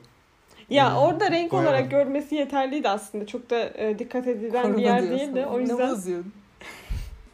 Ya 0.70 0.90
Hmm, 0.90 0.98
orada 0.98 1.30
renk 1.30 1.52
boyamadım. 1.52 1.74
olarak 1.74 1.90
görmesi 1.90 2.34
yeterliydi 2.34 2.88
aslında. 2.88 3.26
Çok 3.26 3.50
da 3.50 3.58
e, 3.74 3.98
dikkat 3.98 4.26
edilen 4.28 4.62
Korona 4.62 4.76
bir 4.78 4.82
yer 4.82 5.02
diyorsun. 5.02 5.18
değildi. 5.18 5.46
O 5.46 5.56
Ne 5.56 5.60
yüzden 5.60 5.90
bozuyorsun? 5.90 6.32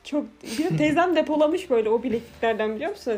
Çok... 0.05 0.25
Bir 0.59 0.79
teyzem 0.79 1.17
depolamış 1.17 1.71
böyle 1.71 1.89
o 1.89 2.03
bilekliklerden 2.03 2.75
biliyor 2.75 2.91
musun? 2.91 3.15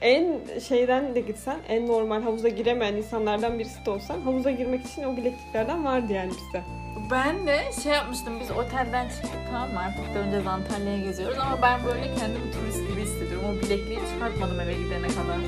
En 0.00 0.40
şeyden 0.68 1.14
de 1.14 1.20
gitsen, 1.20 1.56
en 1.68 1.86
normal 1.86 2.22
havuza 2.22 2.48
giremeyen 2.48 2.94
insanlardan 2.94 3.58
birisi 3.58 3.86
de 3.86 3.90
olsan 3.90 4.20
havuza 4.20 4.50
girmek 4.50 4.86
için 4.86 5.02
o 5.02 5.16
bilekliklerden 5.16 5.84
vardı 5.84 6.12
yani 6.12 6.30
bizde. 6.30 6.62
Ben 7.10 7.46
de 7.46 7.60
şey 7.82 7.92
yapmıştım 7.92 8.40
biz 8.40 8.50
otelden 8.50 9.08
çıktık 9.08 9.40
tamam 9.50 9.72
mı 9.72 9.78
artık 9.80 10.14
döneceğiz 10.14 10.46
Antalya'ya 10.46 10.98
geziyoruz 10.98 11.38
ama 11.38 11.62
ben 11.62 11.84
böyle 11.84 12.14
kendimi 12.14 12.52
turist 12.52 12.88
gibi 12.90 13.00
hissediyorum. 13.00 13.48
O 13.48 13.64
bilekliği 13.64 13.98
çıkartmadım 14.14 14.60
eve 14.60 14.72
gidene 14.72 15.06
kadar. 15.06 15.38